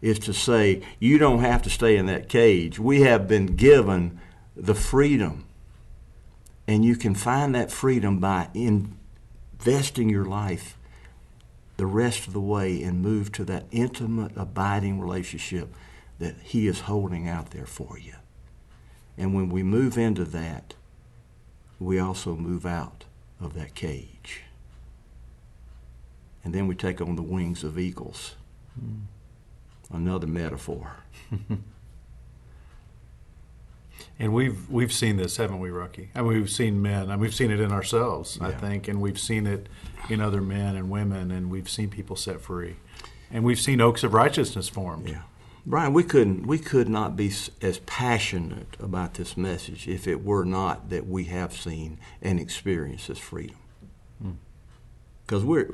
is 0.00 0.18
to 0.20 0.32
say, 0.32 0.82
you 0.98 1.18
don't 1.18 1.40
have 1.40 1.62
to 1.62 1.70
stay 1.70 1.96
in 1.96 2.06
that 2.06 2.28
cage. 2.28 2.78
We 2.78 3.02
have 3.02 3.28
been 3.28 3.56
given 3.56 4.20
the 4.56 4.74
freedom. 4.74 5.44
And 6.66 6.84
you 6.84 6.96
can 6.96 7.14
find 7.14 7.54
that 7.54 7.72
freedom 7.72 8.18
by 8.18 8.48
investing 8.54 10.08
your 10.08 10.24
life 10.24 10.76
the 11.78 11.86
rest 11.86 12.26
of 12.26 12.32
the 12.32 12.40
way 12.40 12.82
and 12.82 13.00
move 13.00 13.30
to 13.32 13.44
that 13.44 13.64
intimate, 13.70 14.32
abiding 14.36 15.00
relationship 15.00 15.72
that 16.18 16.34
He 16.42 16.66
is 16.66 16.80
holding 16.80 17.28
out 17.28 17.50
there 17.50 17.66
for 17.66 17.98
you. 17.98 18.14
And 19.16 19.34
when 19.34 19.48
we 19.48 19.62
move 19.62 19.96
into 19.96 20.24
that, 20.24 20.74
we 21.78 21.98
also 21.98 22.34
move 22.34 22.66
out 22.66 23.04
of 23.40 23.54
that 23.54 23.74
cage. 23.74 24.42
And 26.48 26.54
then 26.54 26.66
we 26.66 26.74
take 26.74 27.02
on 27.02 27.16
the 27.16 27.22
wings 27.22 27.62
of 27.62 27.78
eagles. 27.78 28.36
Mm 28.82 29.00
another 29.92 30.26
metaphor. 30.26 30.96
and 34.18 34.32
we've 34.32 34.68
we've 34.70 34.92
seen 34.92 35.16
this, 35.16 35.36
haven't 35.36 35.60
we, 35.60 35.70
Rocky? 35.70 36.10
I 36.14 36.22
mean, 36.22 36.32
we've 36.32 36.50
seen 36.50 36.82
men, 36.82 37.10
and 37.10 37.20
we've 37.20 37.34
seen 37.34 37.50
it 37.50 37.60
in 37.60 37.72
ourselves, 37.72 38.38
yeah. 38.40 38.48
I 38.48 38.52
think, 38.52 38.88
and 38.88 39.00
we've 39.00 39.18
seen 39.18 39.46
it 39.46 39.68
in 40.08 40.20
other 40.20 40.40
men 40.40 40.76
and 40.76 40.90
women, 40.90 41.30
and 41.30 41.50
we've 41.50 41.68
seen 41.68 41.90
people 41.90 42.16
set 42.16 42.40
free, 42.40 42.76
and 43.30 43.44
we've 43.44 43.60
seen 43.60 43.80
oaks 43.80 44.02
of 44.04 44.14
righteousness 44.14 44.68
formed. 44.68 45.08
Yeah. 45.08 45.22
Brian, 45.66 45.92
we 45.92 46.02
couldn't 46.02 46.46
we 46.46 46.58
could 46.58 46.88
not 46.88 47.16
be 47.16 47.30
as 47.60 47.80
passionate 47.80 48.76
about 48.80 49.14
this 49.14 49.36
message 49.36 49.86
if 49.86 50.06
it 50.06 50.24
were 50.24 50.44
not 50.44 50.88
that 50.88 51.06
we 51.06 51.24
have 51.24 51.52
seen 51.52 51.98
and 52.22 52.40
experienced 52.40 53.08
this 53.08 53.18
freedom. 53.18 53.56
Because 55.28 55.44
we're 55.44 55.68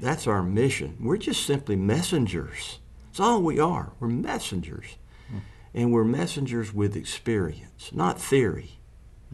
that's 0.00 0.26
our 0.26 0.42
mission. 0.42 0.98
We're 1.00 1.16
just 1.16 1.46
simply 1.46 1.76
messengers 1.76 2.80
that's 3.10 3.20
all 3.20 3.42
we 3.42 3.58
are. 3.58 3.92
We're 3.98 4.08
messengers. 4.08 4.96
Mm-hmm. 5.28 5.38
And 5.74 5.92
we're 5.92 6.04
messengers 6.04 6.72
with 6.72 6.96
experience, 6.96 7.90
not 7.92 8.20
theory. 8.20 8.78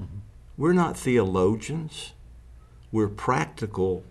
Mm-hmm. 0.01 0.19
We're 0.57 0.73
not 0.73 0.97
theologians. 0.97 2.15
We're 2.91 3.09
practical, 3.09 4.03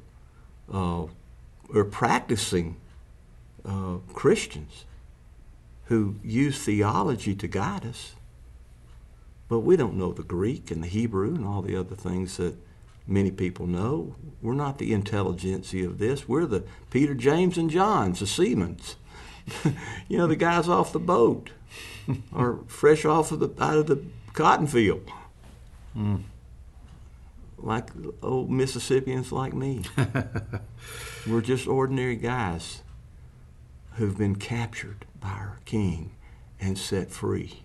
uh, 0.71 1.05
we're 1.67 1.83
practicing 1.83 2.77
uh, 3.65 3.97
Christians 4.13 4.85
who 5.85 6.15
use 6.23 6.63
theology 6.63 7.33
to 7.35 7.47
guide 7.47 7.85
us. 7.85 8.13
But 9.47 9.59
we 9.61 9.75
don't 9.75 9.95
know 9.95 10.11
the 10.11 10.23
Greek 10.23 10.69
and 10.69 10.83
the 10.83 10.87
Hebrew 10.87 11.33
and 11.33 11.45
all 11.45 11.61
the 11.61 11.75
other 11.75 11.95
things 11.95 12.37
that 12.37 12.55
many 13.07 13.31
people 13.31 13.67
know. 13.67 14.15
We're 14.41 14.53
not 14.53 14.77
the 14.77 14.93
intelligentsia 14.93 15.87
of 15.87 15.97
this. 15.97 16.27
We're 16.27 16.45
the 16.45 16.63
Peter, 16.89 17.13
James, 17.13 17.57
and 17.57 17.69
Johns, 17.69 18.19
the 18.19 18.25
Seamans. 18.25 18.95
you 20.07 20.17
know, 20.17 20.27
the 20.27 20.35
guys 20.35 20.67
off 20.67 20.91
the 20.91 20.99
boat 20.99 21.51
or 22.33 22.63
fresh 22.67 23.05
off 23.05 23.31
of 23.31 23.39
the 23.39 23.63
out 23.63 23.77
of 23.77 23.87
the 23.87 24.03
cotton 24.33 24.67
field. 24.67 25.09
Mm. 25.95 26.23
Like 27.57 27.89
old 28.21 28.51
Mississippians 28.51 29.31
like 29.31 29.53
me. 29.53 29.83
We're 31.27 31.41
just 31.41 31.67
ordinary 31.67 32.15
guys 32.15 32.81
who've 33.93 34.17
been 34.17 34.35
captured 34.35 35.05
by 35.19 35.29
our 35.29 35.59
king 35.65 36.11
and 36.59 36.77
set 36.77 37.09
free. 37.09 37.61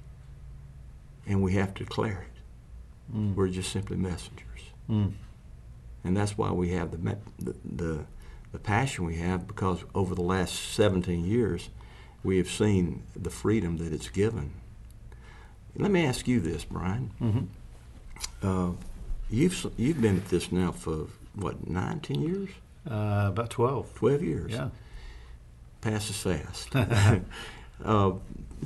And 1.27 1.43
we 1.43 1.55
have 1.55 1.75
to 1.75 1.85
declare 1.85 2.27
it. 2.29 3.17
Mm. 3.17 3.35
We're 3.35 3.49
just 3.49 3.73
simply 3.73 3.97
messengers. 3.97 4.71
Mm. 4.89 5.13
And 6.03 6.17
that's 6.17 6.37
why 6.39 6.51
we 6.51 6.71
have 6.71 6.91
the, 6.93 7.17
the, 7.39 7.57
the 7.65 8.05
the 8.53 8.59
passion 8.59 9.05
we 9.05 9.17
have 9.17 9.47
because 9.47 9.85
over 9.95 10.15
the 10.15 10.23
last 10.23 10.55
17 10.75 11.25
years, 11.25 11.71
we 12.23 12.37
have 12.39 12.51
seen 12.51 13.03
the 13.15 13.31
freedom 13.31 13.79
that 13.79 13.93
it's 13.93 14.09
given. 14.09 14.53
Let 15.77 15.91
me 15.91 16.05
ask 16.05 16.27
you 16.27 16.41
this, 16.41 16.65
Brian. 16.65 17.13
Mm-hmm. 17.21 17.45
Uh, 18.43 18.73
you've 19.31 19.73
you've 19.77 20.01
been 20.01 20.17
at 20.17 20.29
this 20.29 20.51
now 20.51 20.73
for 20.73 21.07
what 21.35 21.69
nine, 21.69 22.01
ten 22.01 22.21
years? 22.21 22.51
Uh, 22.91 23.27
about 23.29 23.51
twelve. 23.51 23.95
Twelve 23.95 24.23
years. 24.23 24.51
Yeah. 24.51 24.69
Passes 25.81 26.17
fast. 26.17 26.75
uh, 27.85 28.13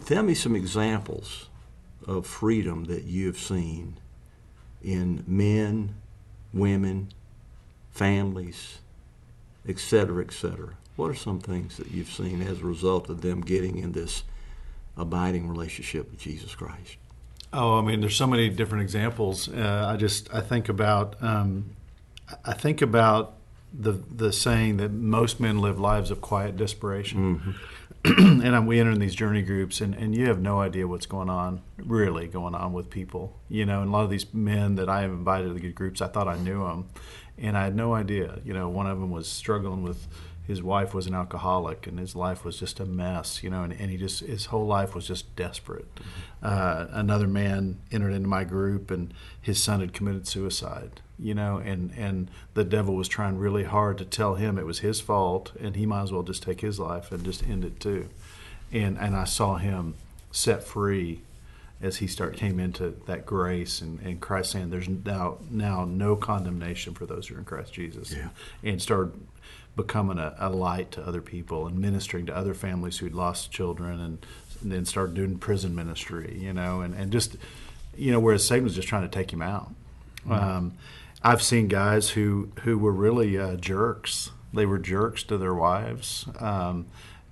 tell 0.06 0.22
me 0.22 0.34
some 0.34 0.56
examples 0.56 1.50
of 2.06 2.26
freedom 2.26 2.84
that 2.84 3.04
you 3.04 3.26
have 3.26 3.38
seen 3.38 3.98
in 4.82 5.22
men, 5.26 5.94
women, 6.52 7.10
families, 7.94 8.78
et 9.66 9.78
cetera, 9.78 10.22
et 10.22 10.32
cetera. 10.32 10.74
What 10.96 11.10
are 11.10 11.14
some 11.14 11.40
things 11.40 11.76
that 11.76 11.90
you've 11.90 12.10
seen 12.10 12.42
as 12.42 12.60
a 12.60 12.64
result 12.64 13.08
of 13.08 13.22
them 13.22 13.40
getting 13.40 13.78
in 13.78 13.92
this 13.92 14.24
abiding 14.96 15.48
relationship 15.48 16.10
with 16.10 16.20
Jesus 16.20 16.54
Christ? 16.54 16.96
Oh, 17.52 17.78
I 17.78 17.82
mean, 17.82 18.00
there's 18.00 18.16
so 18.16 18.26
many 18.26 18.48
different 18.48 18.82
examples. 18.82 19.48
Uh, 19.48 19.88
I 19.92 19.96
just 19.96 20.32
I 20.34 20.40
think 20.40 20.68
about 20.68 21.22
um, 21.22 21.76
I 22.44 22.52
think 22.52 22.82
about 22.82 23.34
the 23.72 23.92
the 23.92 24.32
saying 24.32 24.76
that 24.78 24.92
most 24.92 25.38
men 25.38 25.58
live 25.58 25.78
lives 25.78 26.10
of 26.10 26.20
quiet 26.20 26.56
desperation. 26.56 27.38
Mm-hmm. 27.38 27.50
and 28.44 28.66
we 28.66 28.78
enter 28.80 28.90
in 28.90 28.98
these 28.98 29.14
journey 29.14 29.40
groups, 29.40 29.80
and, 29.80 29.94
and 29.94 30.14
you 30.14 30.26
have 30.26 30.38
no 30.38 30.60
idea 30.60 30.86
what's 30.86 31.06
going 31.06 31.30
on, 31.30 31.62
really 31.78 32.26
going 32.26 32.54
on 32.54 32.74
with 32.74 32.90
people. 32.90 33.34
You 33.48 33.64
know, 33.64 33.80
and 33.80 33.88
a 33.88 33.92
lot 33.92 34.04
of 34.04 34.10
these 34.10 34.26
men 34.34 34.74
that 34.74 34.90
I 34.90 35.00
have 35.00 35.10
invited 35.10 35.48
to 35.48 35.54
the 35.54 35.72
groups, 35.72 36.02
I 36.02 36.08
thought 36.08 36.28
I 36.28 36.36
knew 36.36 36.64
them, 36.64 36.90
and 37.38 37.56
I 37.56 37.64
had 37.64 37.74
no 37.74 37.94
idea. 37.94 38.40
You 38.44 38.52
know, 38.52 38.68
one 38.68 38.86
of 38.86 39.00
them 39.00 39.10
was 39.10 39.28
struggling 39.28 39.82
with 39.82 40.06
his 40.46 40.62
wife 40.62 40.92
was 40.92 41.06
an 41.06 41.14
alcoholic 41.14 41.86
and 41.86 41.98
his 41.98 42.14
life 42.14 42.44
was 42.44 42.58
just 42.58 42.78
a 42.78 42.84
mess, 42.84 43.42
you 43.42 43.48
know, 43.48 43.62
and, 43.62 43.72
and 43.72 43.90
he 43.90 43.96
just 43.96 44.20
his 44.20 44.46
whole 44.46 44.66
life 44.66 44.94
was 44.94 45.06
just 45.06 45.34
desperate. 45.36 45.92
Mm-hmm. 45.94 46.10
Uh, 46.42 46.86
another 46.90 47.26
man 47.26 47.78
entered 47.90 48.12
into 48.12 48.28
my 48.28 48.44
group 48.44 48.90
and 48.90 49.14
his 49.40 49.62
son 49.62 49.80
had 49.80 49.94
committed 49.94 50.28
suicide, 50.28 51.00
you 51.18 51.34
know, 51.34 51.56
and 51.58 51.92
and 51.96 52.30
the 52.52 52.64
devil 52.64 52.94
was 52.94 53.08
trying 53.08 53.38
really 53.38 53.64
hard 53.64 53.96
to 53.98 54.04
tell 54.04 54.34
him 54.34 54.58
it 54.58 54.66
was 54.66 54.80
his 54.80 55.00
fault 55.00 55.52
and 55.58 55.76
he 55.76 55.86
might 55.86 56.02
as 56.02 56.12
well 56.12 56.22
just 56.22 56.42
take 56.42 56.60
his 56.60 56.78
life 56.78 57.10
and 57.10 57.24
just 57.24 57.42
end 57.48 57.64
it 57.64 57.80
too. 57.80 58.10
And 58.70 58.98
and 58.98 59.16
I 59.16 59.24
saw 59.24 59.56
him 59.56 59.94
set 60.30 60.62
free 60.62 61.22
as 61.80 61.98
he 61.98 62.06
start 62.06 62.36
came 62.36 62.58
into 62.58 62.96
that 63.06 63.26
grace 63.26 63.80
and, 63.80 64.00
and 64.00 64.20
Christ 64.20 64.52
saying 64.52 64.70
there's 64.70 64.88
now 64.88 65.38
now 65.50 65.84
no 65.84 66.16
condemnation 66.16 66.94
for 66.94 67.06
those 67.06 67.28
who 67.28 67.34
are 67.34 67.38
in 67.38 67.44
Christ 67.44 67.72
Jesus 67.72 68.12
yeah. 68.12 68.28
and 68.62 68.80
started 68.80 69.12
becoming 69.76 70.18
a, 70.18 70.34
a, 70.38 70.48
light 70.48 70.92
to 70.92 71.04
other 71.04 71.20
people 71.20 71.66
and 71.66 71.78
ministering 71.78 72.26
to 72.26 72.36
other 72.36 72.54
families 72.54 72.98
who'd 72.98 73.14
lost 73.14 73.50
children 73.50 74.00
and, 74.00 74.26
and 74.62 74.70
then 74.70 74.84
started 74.84 75.14
doing 75.14 75.36
prison 75.36 75.74
ministry 75.74 76.38
you 76.40 76.52
know 76.52 76.80
and, 76.80 76.94
and 76.94 77.12
just 77.12 77.36
you 77.96 78.12
know 78.12 78.20
whereas 78.20 78.46
Satan 78.46 78.64
was 78.64 78.74
just 78.74 78.88
trying 78.88 79.02
to 79.02 79.08
take 79.08 79.32
him 79.32 79.42
out 79.42 79.72
mm-hmm. 80.20 80.32
um, 80.32 80.74
I've 81.22 81.42
seen 81.42 81.68
guys 81.68 82.10
who 82.10 82.50
who 82.62 82.78
were 82.78 82.92
really 82.92 83.36
uh, 83.36 83.56
jerks 83.56 84.30
they 84.52 84.64
were 84.64 84.78
jerks 84.78 85.24
to 85.24 85.36
their 85.38 85.54
wives 85.54 86.26
um, 86.38 86.86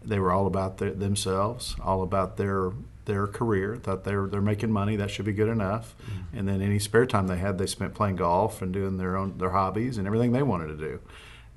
they 0.04 0.18
were 0.18 0.32
all 0.32 0.48
about 0.48 0.78
their, 0.78 0.90
themselves 0.90 1.76
all 1.80 2.02
about 2.02 2.36
their 2.36 2.72
their 3.04 3.26
career, 3.26 3.76
thought 3.76 4.04
they're 4.04 4.26
they're 4.26 4.40
making 4.40 4.70
money, 4.70 4.96
that 4.96 5.10
should 5.10 5.24
be 5.24 5.32
good 5.32 5.48
enough. 5.48 5.94
Mm-hmm. 6.02 6.38
And 6.38 6.48
then 6.48 6.62
any 6.62 6.78
spare 6.78 7.06
time 7.06 7.26
they 7.26 7.36
had, 7.36 7.58
they 7.58 7.66
spent 7.66 7.94
playing 7.94 8.16
golf 8.16 8.62
and 8.62 8.72
doing 8.72 8.98
their 8.98 9.16
own 9.16 9.38
their 9.38 9.50
hobbies 9.50 9.98
and 9.98 10.06
everything 10.06 10.32
they 10.32 10.42
wanted 10.42 10.68
to 10.68 10.76
do. 10.76 11.00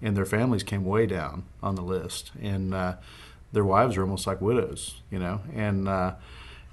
And 0.01 0.15
their 0.17 0.25
families 0.25 0.63
came 0.63 0.83
way 0.83 1.05
down 1.05 1.43
on 1.63 1.75
the 1.75 1.81
list, 1.81 2.31
and 2.41 2.73
uh, 2.73 2.95
their 3.53 3.63
wives 3.63 3.95
were 3.95 4.03
almost 4.03 4.27
like 4.27 4.41
widows, 4.41 5.01
you 5.09 5.19
know. 5.19 5.41
And 5.53 5.87
uh, 5.87 6.15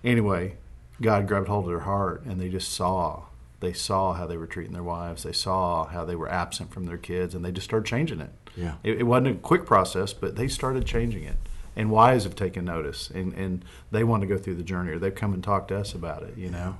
anyway, 0.02 0.56
God 1.00 1.28
grabbed 1.28 1.48
hold 1.48 1.64
of 1.64 1.70
their 1.70 1.80
heart, 1.80 2.24
and 2.24 2.40
they 2.40 2.48
just 2.48 2.72
saw 2.72 3.24
they 3.60 3.72
saw 3.72 4.14
how 4.14 4.26
they 4.26 4.36
were 4.36 4.46
treating 4.46 4.72
their 4.72 4.82
wives. 4.82 5.22
They 5.22 5.32
saw 5.32 5.84
how 5.86 6.04
they 6.04 6.16
were 6.16 6.28
absent 6.28 6.72
from 6.72 6.86
their 6.86 6.98
kids, 6.98 7.34
and 7.34 7.44
they 7.44 7.52
just 7.52 7.66
started 7.66 7.86
changing 7.86 8.20
it. 8.20 8.30
Yeah, 8.56 8.74
it, 8.82 9.00
it 9.00 9.04
wasn't 9.04 9.28
a 9.28 9.34
quick 9.34 9.66
process, 9.66 10.12
but 10.12 10.36
they 10.36 10.48
started 10.48 10.84
changing 10.84 11.24
it 11.24 11.36
and 11.76 11.90
wives 11.90 12.24
have 12.24 12.36
taken 12.36 12.64
notice 12.64 13.10
and, 13.10 13.32
and 13.34 13.64
they 13.90 14.04
want 14.04 14.20
to 14.20 14.26
go 14.26 14.36
through 14.36 14.54
the 14.54 14.62
journey 14.62 14.92
or 14.92 14.98
they've 14.98 15.14
come 15.14 15.32
and 15.32 15.42
talked 15.42 15.68
to 15.68 15.76
us 15.76 15.94
about 15.94 16.22
it 16.22 16.36
you 16.36 16.50
know 16.50 16.76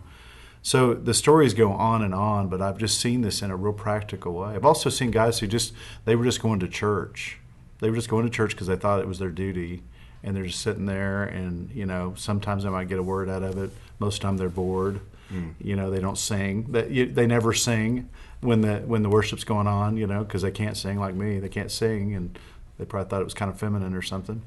so 0.65 0.95
the 0.95 1.15
stories 1.15 1.55
go 1.55 1.73
on 1.73 2.03
and 2.03 2.15
on 2.15 2.49
but 2.49 2.61
i've 2.61 2.79
just 2.79 3.01
seen 3.01 3.23
this 3.23 3.43
in 3.43 3.51
a 3.51 3.57
real 3.57 3.73
practical 3.73 4.35
way 4.35 4.55
i've 4.55 4.65
also 4.65 4.91
seen 4.91 5.11
guys 5.11 5.39
who 5.39 5.47
just 5.47 5.73
they 6.05 6.15
were 6.15 6.25
just 6.25 6.43
going 6.43 6.61
to 6.61 6.69
church 6.69 7.39
they 7.81 7.91
were 7.91 7.97
just 7.97 8.09
going 8.09 8.25
to 8.25 8.31
church 8.31 8.53
because 8.53 8.67
they 8.69 8.77
thought 8.77 9.01
it 9.01 9.09
was 9.09 9.19
their 9.19 9.31
duty 9.31 9.83
and 10.23 10.37
they're 10.37 10.47
just 10.47 10.61
sitting 10.61 10.87
there, 10.87 11.25
and 11.25 11.71
you 11.73 11.87
know, 11.87 12.15
sometimes 12.17 12.65
they 12.65 12.71
might 12.71 12.89
get 12.89 12.99
a 12.99 13.03
word 13.03 13.29
out 13.29 13.43
of 13.43 13.59
it. 13.59 13.71
Most 13.99 14.17
of 14.17 14.21
the 14.21 14.27
time, 14.27 14.37
they're 14.37 14.49
bored. 14.49 15.01
Mm. 15.33 15.55
You 15.61 15.77
know, 15.77 15.91
they 15.91 16.01
don't 16.01 16.19
sing. 16.19 16.75
You, 16.91 17.07
they 17.07 17.27
never 17.27 17.53
sing 17.53 18.09
when 18.41 18.61
the 18.61 18.79
when 18.87 19.03
the 19.03 19.09
worship's 19.09 19.45
going 19.45 19.67
on. 19.67 19.97
You 19.97 20.07
know, 20.07 20.23
because 20.23 20.43
they 20.43 20.51
can't 20.51 20.77
sing 20.77 20.99
like 20.99 21.15
me. 21.15 21.41
They 21.41 21.49
can't 21.49 21.71
sing, 21.71 22.15
and 22.15 22.39
they 22.79 22.85
probably 22.85 23.11
thought 23.11 23.21
it 23.21 23.25
was 23.25 23.35
kind 23.35 23.51
of 23.51 23.59
feminine 23.59 23.95
or 23.95 24.03
something. 24.03 24.43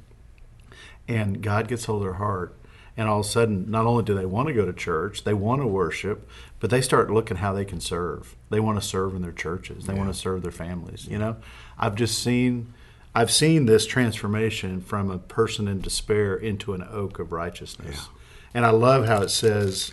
And 1.07 1.41
God 1.41 1.67
gets 1.67 1.85
hold 1.85 2.01
of 2.01 2.03
their 2.03 2.13
heart, 2.13 2.55
and 2.97 3.07
all 3.09 3.19
of 3.19 3.25
a 3.25 3.29
sudden, 3.29 3.69
not 3.69 3.85
only 3.85 4.03
do 4.03 4.15
they 4.15 4.25
want 4.25 4.47
to 4.47 4.53
go 4.53 4.65
to 4.65 4.73
church, 4.73 5.23
they 5.23 5.33
want 5.33 5.61
to 5.61 5.67
worship, 5.67 6.27
but 6.59 6.69
they 6.69 6.81
start 6.81 7.11
looking 7.11 7.37
how 7.37 7.53
they 7.53 7.65
can 7.65 7.79
serve. 7.81 8.35
They 8.49 8.59
want 8.59 8.81
to 8.81 8.87
serve 8.87 9.15
in 9.15 9.21
their 9.21 9.31
churches. 9.33 9.85
They 9.85 9.93
want 9.93 10.13
to 10.13 10.19
serve 10.19 10.41
their 10.41 10.51
families. 10.51 11.07
You 11.07 11.17
know, 11.19 11.35
I've 11.77 11.95
just 11.95 12.23
seen, 12.23 12.73
I've 13.13 13.31
seen 13.31 13.65
this 13.65 13.85
transformation 13.85 14.81
from 14.81 15.11
a 15.11 15.17
person 15.19 15.67
in 15.67 15.81
despair 15.81 16.35
into 16.35 16.73
an 16.73 16.87
oak 16.89 17.19
of 17.19 17.31
righteousness. 17.31 18.07
And 18.53 18.65
I 18.65 18.69
love 18.69 19.05
how 19.05 19.21
it 19.21 19.29
says 19.29 19.91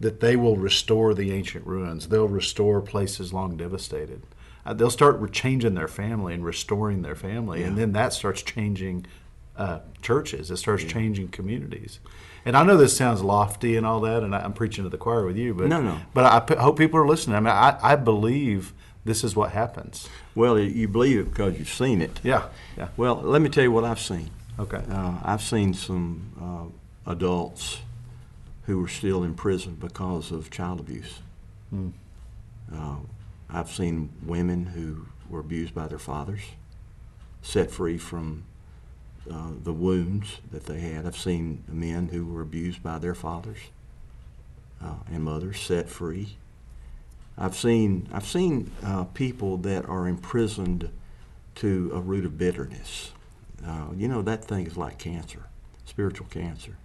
that 0.00 0.20
they 0.20 0.34
will 0.34 0.56
restore 0.56 1.12
the 1.12 1.32
ancient 1.32 1.66
ruins. 1.66 2.08
They'll 2.08 2.28
restore 2.28 2.80
places 2.80 3.32
long 3.32 3.56
devastated. 3.56 4.22
Uh, 4.64 4.72
they'll 4.72 4.90
start 4.90 5.32
changing 5.32 5.74
their 5.74 5.88
family 5.88 6.34
and 6.34 6.44
restoring 6.44 7.02
their 7.02 7.14
family, 7.14 7.62
and 7.62 7.76
then 7.76 7.92
that 7.92 8.12
starts 8.12 8.42
changing 8.42 9.06
uh, 9.58 9.80
churches. 10.00 10.50
It 10.50 10.56
starts 10.56 10.84
changing 10.84 11.28
communities. 11.28 12.00
And 12.44 12.56
I 12.56 12.62
know 12.62 12.76
this 12.76 12.96
sounds 12.96 13.20
lofty 13.22 13.76
and 13.76 13.84
all 13.84 14.00
that, 14.00 14.22
and 14.22 14.34
I, 14.34 14.38
I'm 14.40 14.52
preaching 14.54 14.84
to 14.84 14.90
the 14.90 14.96
choir 14.96 15.26
with 15.26 15.36
you, 15.36 15.52
but 15.52 15.68
No, 15.68 15.82
no. 15.82 15.98
But 16.14 16.24
I 16.24 16.40
p- 16.40 16.54
hope 16.54 16.78
people 16.78 16.98
are 17.00 17.06
listening. 17.06 17.36
I 17.36 17.40
mean, 17.40 17.48
I, 17.48 17.78
I 17.82 17.96
believe 17.96 18.72
this 19.04 19.24
is 19.24 19.34
what 19.36 19.50
happens. 19.52 20.08
Well, 20.34 20.58
you 20.58 20.88
believe 20.88 21.18
it 21.18 21.24
because 21.30 21.58
you've 21.58 21.68
seen 21.68 22.00
it. 22.00 22.20
Yeah, 22.22 22.44
yeah. 22.76 22.88
Well, 22.96 23.16
let 23.16 23.42
me 23.42 23.48
tell 23.48 23.64
you 23.64 23.72
what 23.72 23.84
I've 23.84 24.00
seen. 24.00 24.30
Okay. 24.58 24.82
Uh, 24.90 25.18
I've 25.24 25.42
seen 25.42 25.74
some 25.74 26.70
uh, 27.06 27.10
adults 27.10 27.80
who 28.66 28.80
were 28.80 28.88
still 28.88 29.24
in 29.24 29.34
prison 29.34 29.74
because 29.74 30.30
of 30.30 30.50
child 30.50 30.80
abuse. 30.80 31.20
Uh, 32.72 32.96
I've 33.50 33.70
seen 33.70 34.10
women 34.22 34.66
who 34.66 35.06
were 35.28 35.40
abused 35.40 35.74
by 35.74 35.86
their 35.88 35.98
fathers 35.98 36.40
set 37.42 37.70
free 37.70 37.98
from 37.98 38.44
uh, 39.30 39.50
the 39.62 39.72
wounds 39.72 40.38
that 40.50 40.66
they 40.66 40.80
had. 40.80 41.06
I've 41.06 41.16
seen 41.16 41.64
men 41.68 42.08
who 42.08 42.26
were 42.26 42.42
abused 42.42 42.82
by 42.82 42.98
their 42.98 43.14
fathers 43.14 43.58
uh, 44.82 44.94
and 45.10 45.24
mothers 45.24 45.60
set 45.60 45.88
free. 45.88 46.36
I've 47.36 47.54
seen 47.54 48.08
I've 48.12 48.26
seen 48.26 48.70
uh, 48.84 49.04
people 49.04 49.58
that 49.58 49.86
are 49.86 50.08
imprisoned 50.08 50.90
to 51.56 51.90
a 51.94 52.00
root 52.00 52.24
of 52.24 52.38
bitterness. 52.38 53.12
Uh, 53.64 53.88
you 53.96 54.08
know 54.08 54.22
that 54.22 54.44
thing 54.44 54.66
is 54.66 54.76
like 54.76 54.98
cancer, 54.98 55.44
spiritual 55.84 56.26
cancer, 56.30 56.76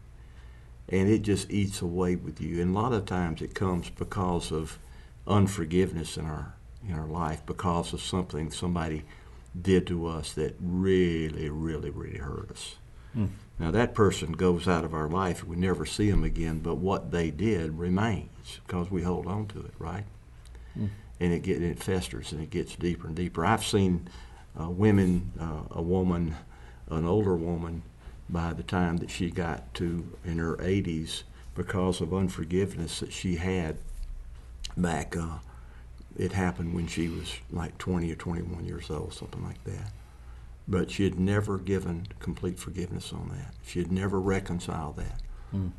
and 0.90 1.10
it 1.10 1.22
just 1.22 1.50
eats 1.50 1.82
away 1.82 2.16
with 2.16 2.42
you. 2.42 2.62
And 2.62 2.76
a 2.76 2.80
lot 2.80 2.94
of 2.94 3.06
times 3.06 3.42
it 3.42 3.56
comes 3.56 3.90
because 3.90 4.52
of 4.52 4.78
unforgiveness 5.28 6.18
in 6.18 6.26
our 6.26 6.54
in 6.88 6.94
our 6.94 7.08
life 7.08 7.42
because 7.46 7.94
of 7.94 8.02
something 8.02 8.52
somebody 8.52 9.04
did 9.60 9.86
to 9.88 10.08
us 10.08 10.34
that 10.34 10.56
really, 10.60 11.50
really, 11.50 11.90
really 11.90 12.18
hurt 12.18 12.52
us. 12.52 12.76
Now 13.60 13.70
that 13.72 13.94
person 13.94 14.32
goes 14.32 14.68
out 14.68 14.84
of 14.84 14.94
our 14.94 15.08
life; 15.08 15.44
we 15.44 15.56
never 15.56 15.86
see 15.86 16.10
them 16.10 16.24
again. 16.24 16.60
But 16.60 16.76
what 16.76 17.12
they 17.12 17.30
did 17.30 17.78
remains 17.78 18.60
because 18.66 18.90
we 18.90 19.04
hold 19.04 19.28
on 19.28 19.48
to 19.48 19.60
it, 19.60 19.74
right? 19.78 20.06
And 21.20 21.32
it 21.34 21.44
get 21.44 21.62
it 21.62 21.82
festers 21.84 22.32
and 22.32 22.42
it 22.42 22.50
gets 22.50 22.76
deeper 22.76 23.08
and 23.08 23.16
deeper. 23.16 23.46
I've 23.46 23.64
seen 23.64 24.10
uh, 24.60 24.70
women, 24.70 25.32
uh, 25.40 25.62
a 25.72 25.82
woman, 25.82 26.36
an 26.90 27.06
older 27.06 27.36
woman, 27.36 27.84
by 28.30 28.54
the 28.54 28.64
time 28.64 28.98
that 28.98 29.12
she 29.12 29.30
got 29.30 29.74
to 29.76 30.08
in 30.26 30.40
her 30.40 30.56
80s, 30.58 31.24
because 31.56 32.02
of 32.02 32.14
unforgiveness 32.14 33.00
that 33.00 33.14
she 33.14 33.36
had 33.36 33.78
back. 34.76 35.16
Uh, 35.16 35.38
it 36.18 36.32
happened 36.34 36.74
when 36.74 36.88
she 36.88 37.08
was 37.10 37.36
like 37.52 37.78
20 37.78 38.12
or 38.12 38.16
21 38.16 38.66
years 38.66 38.90
old, 38.90 39.14
something 39.14 39.44
like 39.44 39.64
that. 39.64 39.92
But 40.68 40.92
she 40.92 41.04
had 41.04 41.20
never 41.20 41.58
given 41.58 42.08
complete 42.20 42.60
forgiveness 42.60 43.12
on 43.12 43.30
that. 43.30 43.54
She 43.66 43.80
had 43.80 43.92
never 43.92 44.20
reconciled 44.20 44.98
that. 44.98 45.20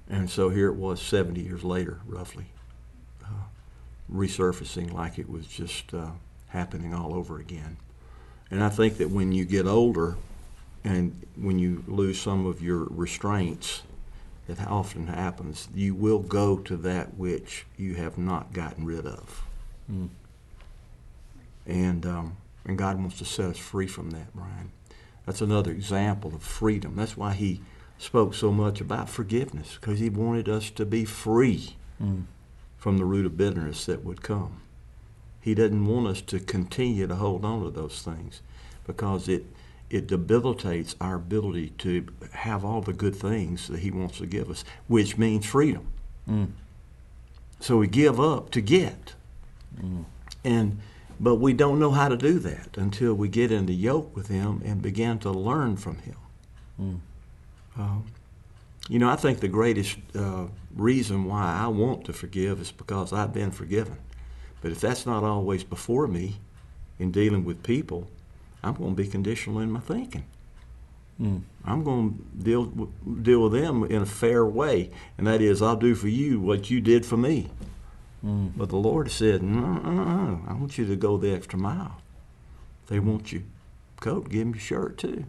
And 0.09 0.31
so 0.31 0.51
here 0.51 0.69
it 0.69 0.77
was 0.77 1.01
70 1.01 1.41
years 1.41 1.65
later, 1.65 2.01
roughly, 2.07 2.47
uh, 3.25 3.47
resurfacing 4.13 4.93
like 4.93 5.19
it 5.19 5.29
was 5.29 5.47
just 5.47 5.93
uh, 5.95 6.11
happening 6.49 6.95
all 6.95 7.15
over 7.15 7.39
again. 7.39 7.77
And 8.51 8.63
I 8.63 8.69
think 8.69 8.99
that 8.99 9.11
when 9.11 9.33
you 9.33 9.45
get 9.45 9.67
older 9.67 10.17
and 10.85 11.27
when 11.37 11.59
you 11.59 11.83
lose 11.89 12.21
some 12.21 12.47
of 12.47 12.63
your 12.63 12.85
restraints, 12.91 13.83
it 14.47 14.61
often 14.67 15.07
happens, 15.07 15.69
you 15.75 15.95
will 15.95 16.19
go 16.21 16.59
to 16.59 16.77
that 16.77 17.17
which 17.17 17.65
you 17.77 17.95
have 17.95 18.19
not 18.19 18.53
gotten 18.53 18.85
rid 18.85 19.07
of. 19.07 19.43
And, 21.67 22.05
um, 22.07 22.37
and 22.65 22.77
God 22.79 22.99
wants 22.99 23.19
to 23.19 23.25
set 23.25 23.47
us 23.47 23.59
free 23.59 23.87
from 23.87 24.11
that, 24.11 24.35
Brian. 24.35 24.73
That's 25.27 25.41
another 25.41 25.71
example 25.71 26.35
of 26.35 26.43
freedom. 26.43 26.97
That's 26.97 27.17
why 27.17 27.33
he 27.33 27.63
spoke 27.99 28.35
so 28.35 28.53
much 28.53 28.81
about 28.81 29.09
forgiveness, 29.09 29.79
because 29.81 29.99
he 29.99 30.11
wanted 30.11 30.49
us 30.49 30.71
to 30.71 30.85
be 30.85 31.05
free 31.05 31.77
mm. 32.03 32.25
from 32.77 32.99
the 32.99 33.05
root 33.05 33.25
of 33.25 33.37
bitterness 33.37 33.87
that 33.87 34.05
would 34.05 34.23
come. 34.23 34.61
He 35.41 35.55
doesn't 35.55 35.87
want 35.87 36.07
us 36.07 36.21
to 36.23 36.41
continue 36.41 37.07
to 37.07 37.15
hold 37.15 37.45
on 37.45 37.63
to 37.63 37.71
those 37.71 38.03
things 38.03 38.43
because 38.87 39.29
it 39.29 39.45
it 39.91 40.07
debilitates 40.07 40.97
our 41.01 41.17
ability 41.17 41.69
to 41.79 42.07
have 42.33 42.65
all 42.65 42.81
the 42.81 42.93
good 42.93 43.15
things 43.15 43.69
that 43.69 43.81
he 43.81 43.91
wants 43.91 44.19
to 44.19 44.27
give 44.27 44.51
us, 44.51 44.65
which 44.89 45.19
means 45.19 45.47
freedom. 45.47 45.87
Mm. 46.29 46.51
So 47.61 47.77
we 47.77 47.87
give 47.87 48.19
up 48.19 48.51
to 48.53 48.61
get. 48.61 49.15
Mm. 49.79 50.05
And 50.43 50.81
but 51.21 51.37
we 51.37 51.53
don't 51.53 51.79
know 51.79 51.91
how 51.91 52.09
to 52.09 52.17
do 52.17 52.39
that 52.41 52.77
until 52.77 53.15
we 53.15 53.29
get 53.29 53.53
into 53.53 53.73
yoke 53.73 54.15
with 54.17 54.29
him 54.29 54.63
and 54.65 54.83
begin 54.83 55.19
to 55.21 55.31
learn 55.31 55.77
from 55.77 55.99
him. 55.99 56.17
Uh, 57.79 57.99
you 58.89 58.99
know, 58.99 59.09
I 59.09 59.17
think 59.17 59.41
the 59.41 59.49
greatest 59.49 59.99
uh, 60.15 60.47
reason 60.75 61.25
why 61.25 61.59
I 61.65 61.69
want 61.69 62.05
to 62.07 62.13
forgive 62.13 62.61
is 62.61 62.73
because 62.73 63.13
I've 63.13 63.33
been 63.33 63.51
forgiven. 63.51 63.99
But 64.61 64.73
if 64.73 64.81
that's 64.81 65.07
not 65.07 65.25
always 65.25 65.65
before 65.65 66.07
me 66.07 66.37
in 66.99 67.11
dealing 67.11 67.45
with 67.45 67.63
people, 67.63 68.09
I'm 68.63 68.75
going 68.75 68.97
to 68.97 69.03
be 69.03 69.09
conditional 69.09 69.61
in 69.61 69.71
my 69.71 69.81
thinking. 69.81 70.25
I'm 71.65 71.85
going 71.85 72.19
to 72.19 72.45
deal 72.45 72.65
deal 73.23 73.43
with 73.45 73.53
them 73.53 73.85
in 73.85 74.03
a 74.03 74.07
fair 74.07 74.45
way, 74.45 74.91
and 75.17 75.27
that 75.27 75.41
is, 75.41 75.63
I'll 75.63 75.77
do 75.77 75.95
for 75.95 76.09
you 76.09 76.41
what 76.41 76.71
you 76.71 76.81
did 76.81 77.07
for 77.07 77.17
me. 77.17 77.51
But 78.25 78.71
the 78.71 78.77
Lord 78.77 79.11
said, 79.11 79.43
no, 79.43 79.61
no, 79.61 79.91
no, 79.91 80.41
I 80.49 80.55
want 80.55 80.79
you 80.79 80.87
to 80.87 80.97
go 80.97 81.19
the 81.19 81.35
extra 81.35 81.59
mile. 81.59 82.01
They 82.87 82.99
want 82.99 83.33
your 83.33 83.43
coat, 84.01 84.31
give 84.31 84.41
them 84.41 84.55
your 84.55 84.61
shirt 84.61 84.97
too. 84.97 85.25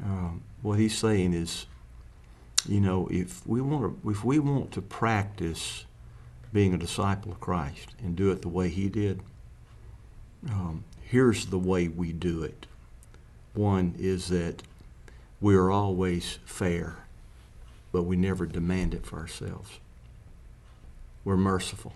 um, 0.00 0.42
what 0.62 0.78
He's 0.78 0.96
saying 0.96 1.34
is, 1.34 1.66
you 2.68 2.80
know, 2.80 3.08
if 3.10 3.44
we 3.48 3.60
want 3.60 4.02
to, 4.04 4.10
if 4.10 4.24
we 4.24 4.38
want 4.38 4.70
to 4.72 4.80
practice 4.80 5.86
being 6.52 6.72
a 6.72 6.78
disciple 6.78 7.32
of 7.32 7.40
Christ 7.40 7.96
and 8.00 8.14
do 8.14 8.30
it 8.30 8.42
the 8.42 8.48
way 8.48 8.68
He 8.68 8.88
did, 8.88 9.20
um, 10.48 10.84
here's 11.02 11.46
the 11.46 11.58
way 11.58 11.88
we 11.88 12.12
do 12.12 12.44
it. 12.44 12.66
One 13.54 13.96
is 13.98 14.28
that 14.28 14.62
we 15.40 15.56
are 15.56 15.70
always 15.70 16.38
fair, 16.44 16.98
but 17.90 18.04
we 18.04 18.14
never 18.14 18.46
demand 18.46 18.94
it 18.94 19.04
for 19.04 19.18
ourselves. 19.18 19.80
We're 21.24 21.36
merciful 21.36 21.94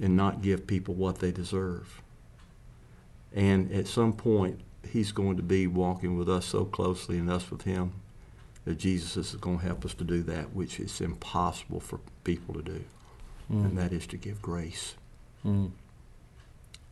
and 0.00 0.16
not 0.16 0.42
give 0.42 0.66
people 0.66 0.94
what 0.94 1.18
they 1.18 1.32
deserve. 1.32 2.02
And 3.32 3.72
at 3.72 3.86
some 3.86 4.12
point, 4.12 4.60
He's 4.90 5.12
going 5.12 5.36
to 5.36 5.42
be 5.42 5.66
walking 5.66 6.16
with 6.16 6.28
us 6.28 6.46
so 6.46 6.64
closely 6.64 7.18
and 7.18 7.30
us 7.30 7.50
with 7.50 7.62
Him 7.62 7.92
that 8.64 8.78
Jesus 8.78 9.16
is 9.16 9.34
going 9.36 9.58
to 9.58 9.64
help 9.64 9.84
us 9.84 9.94
to 9.94 10.04
do 10.04 10.22
that, 10.24 10.54
which 10.54 10.78
is 10.78 11.00
impossible 11.00 11.80
for 11.80 12.00
people 12.24 12.54
to 12.54 12.62
do, 12.62 12.84
mm. 13.50 13.64
and 13.64 13.78
that 13.78 13.92
is 13.92 14.06
to 14.08 14.16
give 14.16 14.42
grace. 14.42 14.94
Mm. 15.44 15.70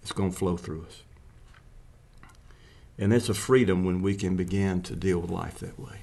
It's 0.03 0.13
going 0.13 0.33
to 0.33 0.37
flow 0.37 0.57
through 0.57 0.87
us. 0.87 1.03
And 2.99 3.13
it's 3.13 3.29
a 3.29 3.35
freedom 3.35 3.85
when 3.85 4.03
we 4.03 4.15
can 4.15 4.37
begin 4.37 4.83
to 4.83 4.95
deal 4.95 5.19
with 5.19 5.31
life 5.31 5.59
that 5.59 5.79
way. 5.79 6.03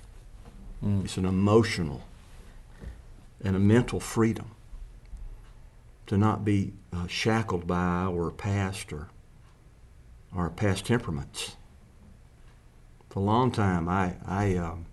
Mm. 0.83 1.05
It's 1.05 1.17
an 1.17 1.25
emotional 1.25 2.03
and 3.43 3.55
a 3.55 3.59
mental 3.59 3.99
freedom 3.99 4.51
to 6.11 6.17
not 6.17 6.43
be 6.43 6.73
uh, 6.91 7.07
shackled 7.07 7.65
by 7.65 7.77
our 7.77 8.31
past 8.31 8.91
or 8.91 9.07
our 10.35 10.49
past 10.49 10.85
temperaments. 10.85 11.55
For 13.09 13.19
a 13.19 13.23
long 13.23 13.49
time, 13.49 13.87
I 13.87 14.15
I 14.27 14.57
um, 14.57 14.87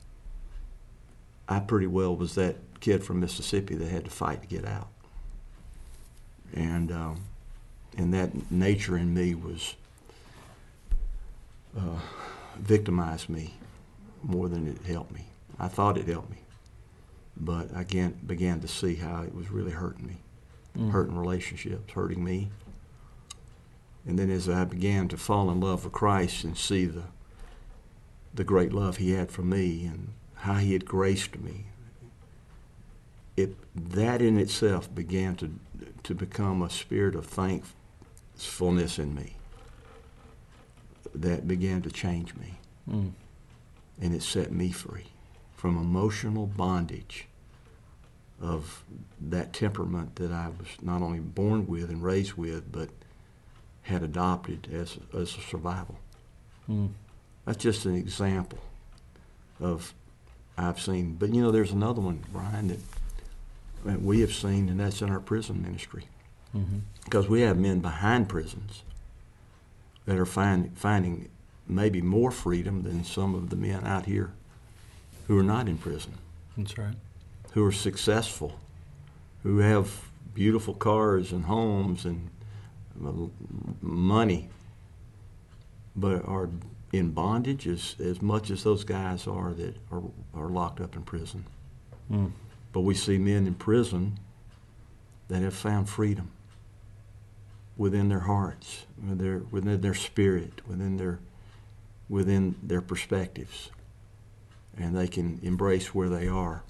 I 1.48 1.59
pretty 1.59 1.88
well 1.88 2.14
was 2.14 2.37
that 2.37 2.54
kid 2.78 3.02
from 3.02 3.18
Mississippi 3.18 3.74
that 3.74 3.88
had 3.88 4.04
to 4.04 4.12
fight 4.12 4.42
to 4.42 4.46
get 4.46 4.64
out, 4.64 4.87
and 6.54 6.92
um, 6.92 7.24
and 7.96 8.14
that 8.14 8.52
nature 8.52 8.96
in 8.96 9.12
me 9.12 9.35
was 9.35 9.74
uh, 11.76 11.98
victimized 12.59 13.28
me 13.28 13.54
more 14.22 14.48
than 14.48 14.68
it 14.68 14.87
helped 14.87 15.12
me. 15.12 15.24
I 15.59 15.66
thought 15.66 15.98
it 15.98 16.07
helped 16.07 16.31
me, 16.31 16.42
but 17.37 17.74
I 17.74 17.83
began, 17.83 18.16
began 18.24 18.61
to 18.61 18.68
see 18.68 18.94
how 18.94 19.22
it 19.22 19.35
was 19.35 19.50
really 19.50 19.72
hurting 19.72 20.07
me, 20.07 20.18
Mm. 20.79 20.91
hurting 20.93 21.19
relationships, 21.19 21.93
hurting 21.93 22.23
me. 22.23 22.51
And 24.07 24.19
then 24.19 24.31
as 24.31 24.49
I 24.49 24.64
began 24.64 25.09
to 25.09 25.17
fall 25.17 25.51
in 25.51 25.61
love 25.61 25.85
with 25.85 25.93
Christ 25.93 26.45
and 26.45 26.57
see 26.57 26.85
the 26.87 27.05
the 28.35 28.45
great 28.45 28.73
love 28.73 28.99
He 28.99 29.11
had 29.12 29.31
for 29.31 29.43
me 29.43 29.85
and 29.87 30.12
how 30.37 30.55
He 30.55 30.73
had 30.73 30.85
graced 30.85 31.38
me, 31.41 31.67
it 33.37 33.57
that 33.75 34.23
in 34.23 34.38
itself 34.38 34.93
began 34.95 35.35
to 35.37 35.59
to 36.05 36.14
become 36.14 36.62
a 36.62 36.71
spirit 36.71 37.14
of 37.17 37.27
thankfulness 37.27 38.99
in 38.99 39.14
me 39.14 39.37
that 41.14 41.49
began 41.49 41.83
to 41.83 41.91
change 41.91 42.35
me 42.37 42.55
Mm. 42.88 43.12
and 44.01 44.14
it 44.14 44.23
set 44.23 44.51
me 44.53 44.71
free 44.71 45.09
from 45.55 45.77
emotional 45.77 46.47
bondage 46.47 47.27
of 48.40 48.85
that 49.20 49.53
temperament 49.53 50.16
that 50.16 50.31
I 50.31 50.48
was 50.48 50.68
not 50.81 51.03
only 51.03 51.18
born 51.18 51.66
with 51.66 51.90
and 51.90 52.03
raised 52.03 52.35
with, 52.35 52.70
but 52.70 52.90
had 53.83 54.03
adopted 54.03 54.68
as, 54.72 54.98
as 55.14 55.37
a 55.37 55.40
survival. 55.40 55.98
Mm. 56.68 56.90
That's 57.44 57.59
just 57.59 57.85
an 57.87 57.94
example 57.94 58.59
of 59.61 59.94
I've 60.57 60.81
seen. 60.81 61.14
But 61.14 61.35
you 61.35 61.42
know, 61.42 61.51
there's 61.51 61.72
another 61.72 62.01
one, 62.01 62.24
Brian, 62.33 62.68
that, 62.68 62.81
that 63.85 64.03
we 64.03 64.20
have 64.20 64.33
seen, 64.33 64.68
and 64.68 64.79
that's 64.79 65.01
in 65.03 65.11
our 65.11 65.20
prison 65.20 65.62
ministry. 65.62 66.07
Mhm. 66.55 66.81
Because 67.05 67.29
we 67.29 67.42
have 67.42 67.59
men 67.59 67.81
behind 67.81 68.29
prisons 68.29 68.83
that 70.05 70.16
are 70.18 70.27
find, 70.27 70.77
finding 70.77 71.29
maybe 71.66 72.01
more 72.01 72.31
freedom 72.31 72.83
than 72.83 73.05
some 73.05 73.35
of 73.35 73.51
the 73.51 73.57
men 73.57 73.85
out 73.87 74.07
here 74.07 74.33
who 75.27 75.38
are 75.38 75.42
not 75.42 75.68
in 75.68 75.77
prison, 75.79 76.14
That's 76.57 76.77
right. 76.79 76.94
Who 77.52 77.64
are 77.64 77.72
successful, 77.72 78.58
who 79.42 79.58
have 79.58 80.11
beautiful 80.34 80.74
cars 80.74 81.32
and 81.32 81.44
homes 81.44 82.04
and 82.04 82.30
money, 83.80 84.48
but 85.96 86.26
are 86.26 86.48
in 86.92 87.11
bondage 87.11 87.66
as, 87.66 87.96
as 87.98 88.22
much 88.22 88.50
as 88.50 88.62
those 88.64 88.84
guys 88.84 89.26
are 89.26 89.52
that 89.52 89.74
are, 89.90 90.02
are 90.34 90.48
locked 90.48 90.80
up 90.80 90.96
in 90.96 91.02
prison. 91.02 91.44
Mm. 92.11 92.32
But 92.72 92.80
we 92.80 92.94
see 92.94 93.18
men 93.18 93.46
in 93.46 93.54
prison 93.54 94.18
that 95.28 95.42
have 95.42 95.54
found 95.54 95.88
freedom 95.88 96.30
within 97.76 98.08
their 98.08 98.20
hearts, 98.20 98.87
within 99.00 99.18
their, 99.18 99.38
within 99.50 99.80
their 99.80 99.94
spirit, 99.94 100.66
within 100.66 100.96
their, 100.96 101.18
within 102.08 102.56
their 102.62 102.80
perspectives. 102.80 103.70
And 104.76 104.96
they 104.96 105.08
can 105.08 105.40
embrace 105.42 105.94
where 105.94 106.08
they 106.08 106.28
are 106.28 106.62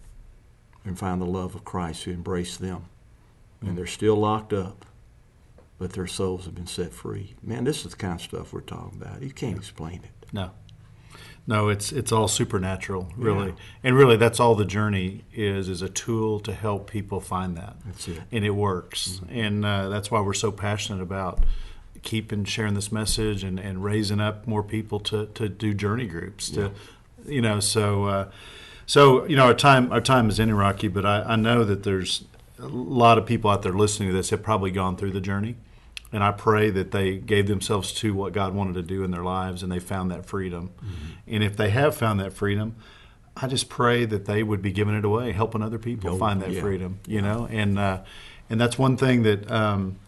and 0.89 0.99
find 0.99 1.21
the 1.21 1.27
love 1.27 1.55
of 1.55 1.65
Christ 1.65 2.05
who 2.05 2.11
embraced 2.11 2.61
them. 2.61 2.87
And 3.61 3.77
they're 3.77 3.87
still 3.87 4.15
locked 4.15 4.53
up, 4.53 4.87
but 5.79 5.93
their 5.93 6.07
souls 6.07 6.45
have 6.45 6.55
been 6.55 6.69
set 6.69 6.93
free. 6.93 7.35
Man, 7.43 7.65
this 7.65 7.85
is 7.85 7.91
the 7.91 7.97
kind 7.97 8.15
of 8.15 8.21
stuff 8.21 8.53
we're 8.53 8.61
talking 8.61 9.03
about. 9.03 9.21
You 9.21 9.33
can't 9.33 9.57
explain 9.57 10.03
it. 10.05 10.33
No. 10.33 10.53
No, 11.45 11.69
it's 11.69 11.91
it's 11.91 12.13
all 12.13 12.29
supernatural, 12.29 13.11
really. 13.17 13.49
Yeah. 13.49 13.55
And 13.83 13.97
really 13.97 14.17
that's 14.17 14.39
all 14.39 14.55
the 14.55 14.67
journey 14.67 15.25
is 15.33 15.69
is 15.69 15.81
a 15.83 15.89
tool 15.89 16.41
to 16.41 16.53
help 16.53 16.91
people 16.91 17.21
find 17.21 17.57
that. 17.57 17.77
That's 17.87 18.07
it. 18.07 18.21
And 18.31 18.45
it 18.45 18.51
works. 18.51 19.23
And 19.31 19.65
uh, 19.65 19.89
that's 19.89 20.11
why 20.11 20.21
we're 20.21 20.35
so 20.35 20.53
passionate 20.53 21.03
about 21.03 21.43
keeping 22.03 22.45
sharing 22.45 22.75
this 22.75 22.93
message 22.93 23.43
and, 23.43 23.59
and 23.59 23.83
raising 23.83 24.21
up 24.21 24.47
more 24.47 24.63
people 24.63 25.01
to, 25.01 25.27
to 25.35 25.49
do 25.49 25.75
journey 25.75 26.07
groups 26.07 26.49
to 26.51 26.71
you 27.27 27.43
know 27.43 27.61
so 27.61 28.05
uh, 28.05 28.31
so 28.89 29.25
you 29.27 29.37
know 29.37 29.45
our 29.45 29.55
time 29.55 29.93
our 29.93 30.01
time 30.01 30.29
is 30.29 30.41
ending 30.41 30.57
Rocky 30.57 30.89
but 30.89 31.05
I, 31.07 31.23
I 31.23 31.37
know 31.37 31.63
that 31.65 31.85
there's 31.85 32.25
a 32.59 32.67
lot 32.67 33.19
of 33.19 33.25
people 33.27 33.49
out 33.51 33.63
there 33.63 33.73
listening 33.73 34.09
to 34.09 34.15
this 34.15 34.31
have 34.31 34.43
probably 34.43 34.73
gone 34.73 34.97
through 34.97 35.13
the 35.13 35.21
journey 35.21 35.55
and 36.13 36.25
I 36.25 36.33
pray 36.33 36.71
that 36.71 36.91
they 36.91 37.19
gave 37.19 37.47
themselves 37.49 37.93
to 38.01 38.15
what 38.15 38.33
God 38.33 38.55
wanted 38.55 38.75
to 38.75 38.83
do 38.83 39.05
in 39.05 39.11
their 39.11 39.23
lives 39.23 39.63
and 39.63 39.71
they 39.71 39.79
found 39.79 40.11
that 40.11 40.25
freedom. 40.25 40.71
And 41.27 41.45
if 41.45 41.55
they 41.55 41.69
have 41.69 41.95
found 41.95 42.19
that 42.19 42.33
freedom, 42.33 42.77
I 43.37 43.47
just 43.47 43.69
pray 43.69 44.07
that 44.07 44.25
they 44.25 44.43
would 44.43 44.63
be 44.63 44.73
giving 44.73 44.95
it 44.97 45.05
away, 45.05 45.33
helping 45.33 45.61
other 45.63 45.79
people 45.79 46.15
Oh, 46.15 46.17
find 46.17 46.41
that 46.41 46.53
yeah. 46.53 46.63
freedom, 46.63 47.01
you 47.07 47.21
know? 47.21 47.47
And 47.51 47.79
uh, 47.79 48.01
and 48.49 48.59
that's 48.59 48.79
one 48.79 48.97
thing 48.97 49.23
that 49.25 49.51
um, 49.51 49.99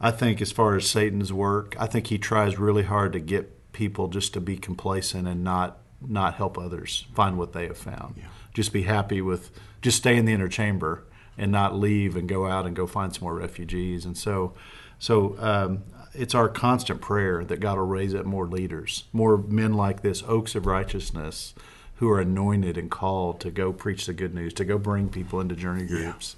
I 0.00 0.12
think 0.12 0.40
as 0.40 0.52
far 0.52 0.76
as 0.76 0.88
Satan's 0.88 1.32
work, 1.32 1.74
I 1.76 1.86
think 1.86 2.06
he 2.06 2.18
tries 2.18 2.56
really 2.56 2.84
hard 2.84 3.12
to 3.14 3.18
get 3.18 3.72
people 3.72 4.06
just 4.06 4.32
to 4.34 4.40
be 4.40 4.56
complacent 4.56 5.26
and 5.26 5.42
not 5.42 5.78
not 6.06 6.34
help 6.34 6.58
others 6.58 7.06
find 7.14 7.38
what 7.38 7.52
they 7.52 7.66
have 7.66 7.78
found. 7.78 8.14
Yeah. 8.16 8.24
Just 8.54 8.72
be 8.72 8.82
happy 8.82 9.20
with 9.20 9.50
just 9.82 9.98
stay 9.98 10.16
in 10.16 10.24
the 10.24 10.32
inner 10.32 10.48
chamber 10.48 11.04
and 11.36 11.52
not 11.52 11.76
leave 11.76 12.16
and 12.16 12.28
go 12.28 12.46
out 12.46 12.66
and 12.66 12.74
go 12.74 12.86
find 12.86 13.14
some 13.14 13.24
more 13.24 13.34
refugees. 13.34 14.04
And 14.04 14.16
so 14.16 14.54
so 14.98 15.36
um, 15.38 15.84
it's 16.14 16.34
our 16.34 16.48
constant 16.48 17.00
prayer 17.00 17.44
that 17.44 17.60
God 17.60 17.78
will 17.78 17.86
raise 17.86 18.14
up 18.14 18.26
more 18.26 18.46
leaders, 18.46 19.04
more 19.12 19.38
men 19.38 19.74
like 19.74 20.02
this, 20.02 20.22
oaks 20.26 20.54
of 20.54 20.66
righteousness, 20.66 21.54
who 21.96 22.10
are 22.10 22.20
anointed 22.20 22.76
and 22.76 22.90
called 22.90 23.40
to 23.40 23.50
go 23.50 23.72
preach 23.72 24.06
the 24.06 24.12
good 24.12 24.34
news, 24.34 24.52
to 24.54 24.64
go 24.64 24.78
bring 24.78 25.08
people 25.08 25.40
into 25.40 25.54
journey 25.54 25.86
groups. 25.86 26.36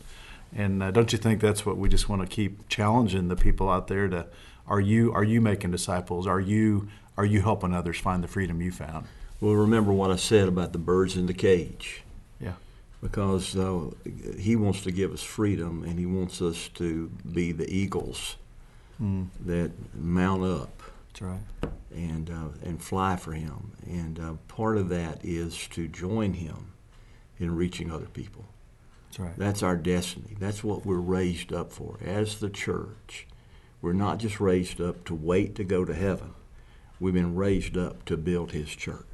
And 0.55 0.83
uh, 0.83 0.91
don't 0.91 1.13
you 1.13 1.19
think 1.19 1.41
that's 1.41 1.65
what 1.65 1.77
we 1.77 1.89
just 1.89 2.09
want 2.09 2.23
to 2.23 2.29
keep 2.29 2.69
challenging 2.69 3.29
the 3.29 3.37
people 3.37 3.71
out 3.71 3.89
there 3.89 4.09
to? 4.09 4.27
Are 4.67 4.81
you 4.81 5.13
are 5.13 5.25
you 5.25 5.41
making 5.41 5.71
disciples? 5.71 6.27
Are 6.27 6.41
you 6.41 6.89
are 7.17 7.25
you 7.25 7.43
helping 7.43 7.75
others 7.75 7.99
find 7.99 8.23
the 8.23 8.29
freedom 8.29 8.61
you 8.61 8.73
found? 8.73 9.07
Well, 9.41 9.55
remember 9.55 9.93
what 9.93 10.11
I 10.11 10.17
said 10.17 10.49
about 10.49 10.73
the 10.73 10.79
birds 10.79 11.17
in 11.17 11.27
the 11.27 11.35
cage. 11.35 12.03
Yeah. 12.41 12.55
because 13.03 13.57
uh, 13.57 13.91
he 14.39 14.57
wants 14.57 14.83
to 14.83 14.91
give 14.93 15.13
us 15.13 15.23
freedom 15.23 15.83
and 15.85 15.99
he 15.99 16.07
wants 16.07 16.41
us 16.43 16.69
to 16.75 17.09
be 17.31 17.53
the 17.53 17.69
eagles 17.73 18.37
Mm, 19.03 19.29
that 19.47 19.71
mount 19.95 20.45
up 20.45 20.83
that's 21.09 21.23
right. 21.23 21.41
and 21.95 22.29
uh, 22.29 22.49
and 22.63 22.83
fly 22.83 23.17
for 23.17 23.33
him 23.33 23.73
and 23.87 24.21
uh, 24.21 24.35
part 24.47 24.77
of 24.77 24.91
that 24.91 25.21
is 25.25 25.67
to 25.69 25.89
join 25.89 26.35
him 26.35 26.73
in 27.39 27.57
reaching 27.57 27.91
other 27.91 28.05
people 28.13 28.45
That's 29.09 29.21
right. 29.21 29.39
that's 29.39 29.63
our 29.63 29.77
destiny 29.77 30.37
that's 30.39 30.63
what 30.63 30.85
we're 30.85 30.99
raised 30.99 31.51
up 31.51 31.73
for 31.73 31.97
as 32.05 32.41
the 32.41 32.51
church 32.51 33.27
we're 33.81 33.95
not 33.95 34.19
just 34.19 34.39
raised 34.39 34.83
up 34.83 35.07
to 35.07 35.15
wait 35.15 35.55
to 35.55 35.65
go 35.65 35.87
to 35.87 35.95
heaven 35.95 36.35
we've 37.01 37.15
been 37.15 37.35
raised 37.35 37.79
up 37.79 38.05
to 38.05 38.19
build 38.19 38.53
his 38.53 38.69
church 38.69 39.07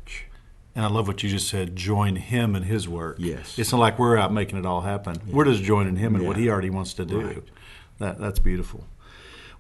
And 0.76 0.84
I 0.84 0.88
love 0.88 1.08
what 1.08 1.22
you 1.22 1.30
just 1.30 1.48
said. 1.48 1.74
Join 1.74 2.16
him 2.16 2.54
in 2.54 2.64
his 2.64 2.86
work. 2.86 3.16
Yes. 3.18 3.58
It's 3.58 3.72
not 3.72 3.78
like 3.78 3.98
we're 3.98 4.18
out 4.18 4.30
making 4.30 4.58
it 4.58 4.66
all 4.66 4.82
happen. 4.82 5.18
We're 5.26 5.46
just 5.46 5.62
joining 5.62 5.96
him 5.96 6.14
in 6.14 6.26
what 6.26 6.36
he 6.36 6.50
already 6.50 6.68
wants 6.68 6.92
to 6.94 7.06
do. 7.06 7.20
Right. 7.22 7.42
That 7.98 8.18
that's 8.18 8.38
beautiful. 8.38 8.84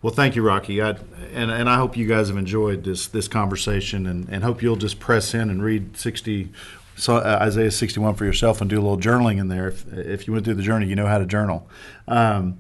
Well, 0.02 0.12
thank 0.12 0.36
you, 0.36 0.42
Rocky. 0.42 0.82
I, 0.82 0.90
and 1.32 1.50
and 1.50 1.70
I 1.70 1.76
hope 1.76 1.96
you 1.96 2.06
guys 2.06 2.28
have 2.28 2.36
enjoyed 2.36 2.84
this 2.84 3.06
this 3.06 3.28
conversation, 3.28 4.06
and, 4.06 4.28
and 4.28 4.44
hope 4.44 4.62
you'll 4.62 4.76
just 4.76 5.00
press 5.00 5.32
in 5.32 5.48
and 5.48 5.62
read 5.62 5.96
sixty. 5.96 6.50
So, 6.98 7.16
uh, 7.16 7.38
Isaiah 7.42 7.70
61 7.70 8.14
for 8.14 8.24
yourself 8.24 8.62
and 8.62 8.70
do 8.70 8.76
a 8.76 8.80
little 8.80 8.96
journaling 8.96 9.38
in 9.38 9.48
there. 9.48 9.68
If, 9.68 9.92
if 9.92 10.26
you 10.26 10.32
went 10.32 10.46
through 10.46 10.54
the 10.54 10.62
journey, 10.62 10.86
you 10.86 10.96
know 10.96 11.06
how 11.06 11.18
to 11.18 11.26
journal. 11.26 11.68
Um, 12.08 12.56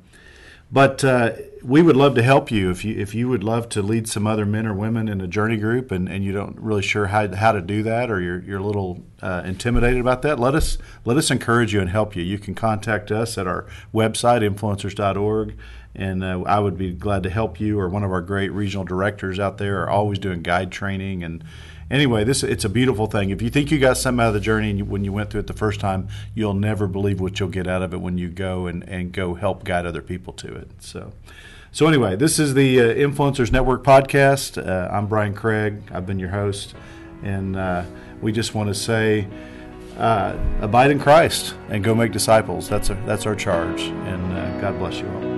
but 0.70 1.04
uh, 1.04 1.32
we 1.62 1.80
would 1.80 1.96
love 1.96 2.14
to 2.16 2.22
help 2.22 2.50
you 2.50 2.70
if 2.70 2.84
you 2.84 2.98
if 2.98 3.14
you 3.14 3.28
would 3.28 3.44
love 3.44 3.68
to 3.68 3.82
lead 3.82 4.08
some 4.08 4.26
other 4.26 4.44
men 4.44 4.66
or 4.66 4.74
women 4.74 5.08
in 5.08 5.20
a 5.20 5.26
journey 5.26 5.56
group 5.56 5.92
and, 5.92 6.08
and 6.08 6.24
you 6.24 6.32
don't 6.32 6.58
really 6.58 6.82
sure 6.82 7.06
how, 7.06 7.32
how 7.34 7.52
to 7.52 7.60
do 7.60 7.82
that 7.82 8.10
or 8.10 8.20
you're, 8.20 8.40
you're 8.40 8.58
a 8.58 8.64
little 8.64 9.02
uh, 9.22 9.42
intimidated 9.44 10.00
about 10.00 10.22
that 10.22 10.38
let 10.40 10.54
us 10.54 10.76
let 11.04 11.16
us 11.16 11.30
encourage 11.30 11.72
you 11.72 11.80
and 11.80 11.90
help 11.90 12.16
you. 12.16 12.22
You 12.22 12.38
can 12.38 12.54
contact 12.54 13.10
us 13.10 13.38
at 13.38 13.46
our 13.46 13.66
website 13.94 14.48
influencers.org 14.48 15.56
and 15.94 16.22
uh, 16.22 16.42
I 16.42 16.58
would 16.58 16.76
be 16.76 16.92
glad 16.92 17.22
to 17.22 17.30
help 17.30 17.58
you 17.60 17.78
or 17.78 17.88
one 17.88 18.04
of 18.04 18.12
our 18.12 18.20
great 18.20 18.50
regional 18.50 18.84
directors 18.84 19.38
out 19.38 19.58
there 19.58 19.82
are 19.82 19.88
always 19.88 20.18
doing 20.18 20.42
guide 20.42 20.70
training 20.72 21.22
and 21.22 21.44
anyway 21.90 22.24
this 22.24 22.42
it's 22.42 22.64
a 22.64 22.68
beautiful 22.68 23.06
thing. 23.06 23.30
If 23.30 23.42
you 23.42 23.50
think 23.50 23.70
you 23.70 23.78
got 23.78 23.96
something 23.96 24.22
out 24.22 24.28
of 24.28 24.34
the 24.34 24.40
journey 24.40 24.70
and 24.70 24.78
you, 24.78 24.84
when 24.84 25.04
you 25.04 25.12
went 25.12 25.30
through 25.30 25.40
it 25.40 25.46
the 25.46 25.52
first 25.52 25.80
time 25.80 26.08
you'll 26.34 26.54
never 26.54 26.86
believe 26.86 27.20
what 27.20 27.38
you'll 27.38 27.48
get 27.48 27.66
out 27.66 27.82
of 27.82 27.92
it 27.92 28.00
when 28.00 28.18
you 28.18 28.28
go 28.28 28.66
and, 28.66 28.88
and 28.88 29.12
go 29.12 29.34
help 29.34 29.64
guide 29.64 29.86
other 29.86 30.02
people 30.02 30.32
to 30.34 30.54
it. 30.54 30.68
So 30.80 31.12
so 31.72 31.86
anyway 31.86 32.16
this 32.16 32.38
is 32.38 32.54
the 32.54 32.80
uh, 32.80 32.84
influencers 32.94 33.52
network 33.52 33.84
podcast. 33.84 34.64
Uh, 34.64 34.88
i'm 34.92 35.06
brian 35.06 35.34
craig. 35.34 35.82
I've 35.92 36.06
been 36.06 36.18
your 36.18 36.30
host. 36.30 36.74
And 37.22 37.56
uh, 37.56 37.84
we 38.20 38.30
just 38.32 38.54
want 38.54 38.68
to 38.68 38.74
say 38.74 39.26
uh, 39.98 40.36
abide 40.60 40.90
in 40.90 40.98
christ 40.98 41.54
and 41.68 41.82
go 41.82 41.94
make 41.94 42.12
disciples. 42.12 42.68
That's, 42.68 42.90
a, 42.90 42.94
that's 43.06 43.26
our 43.26 43.34
charge. 43.34 43.82
And 43.82 44.32
uh, 44.32 44.60
god 44.60 44.78
bless 44.78 45.00
you 45.00 45.08
all 45.08 45.35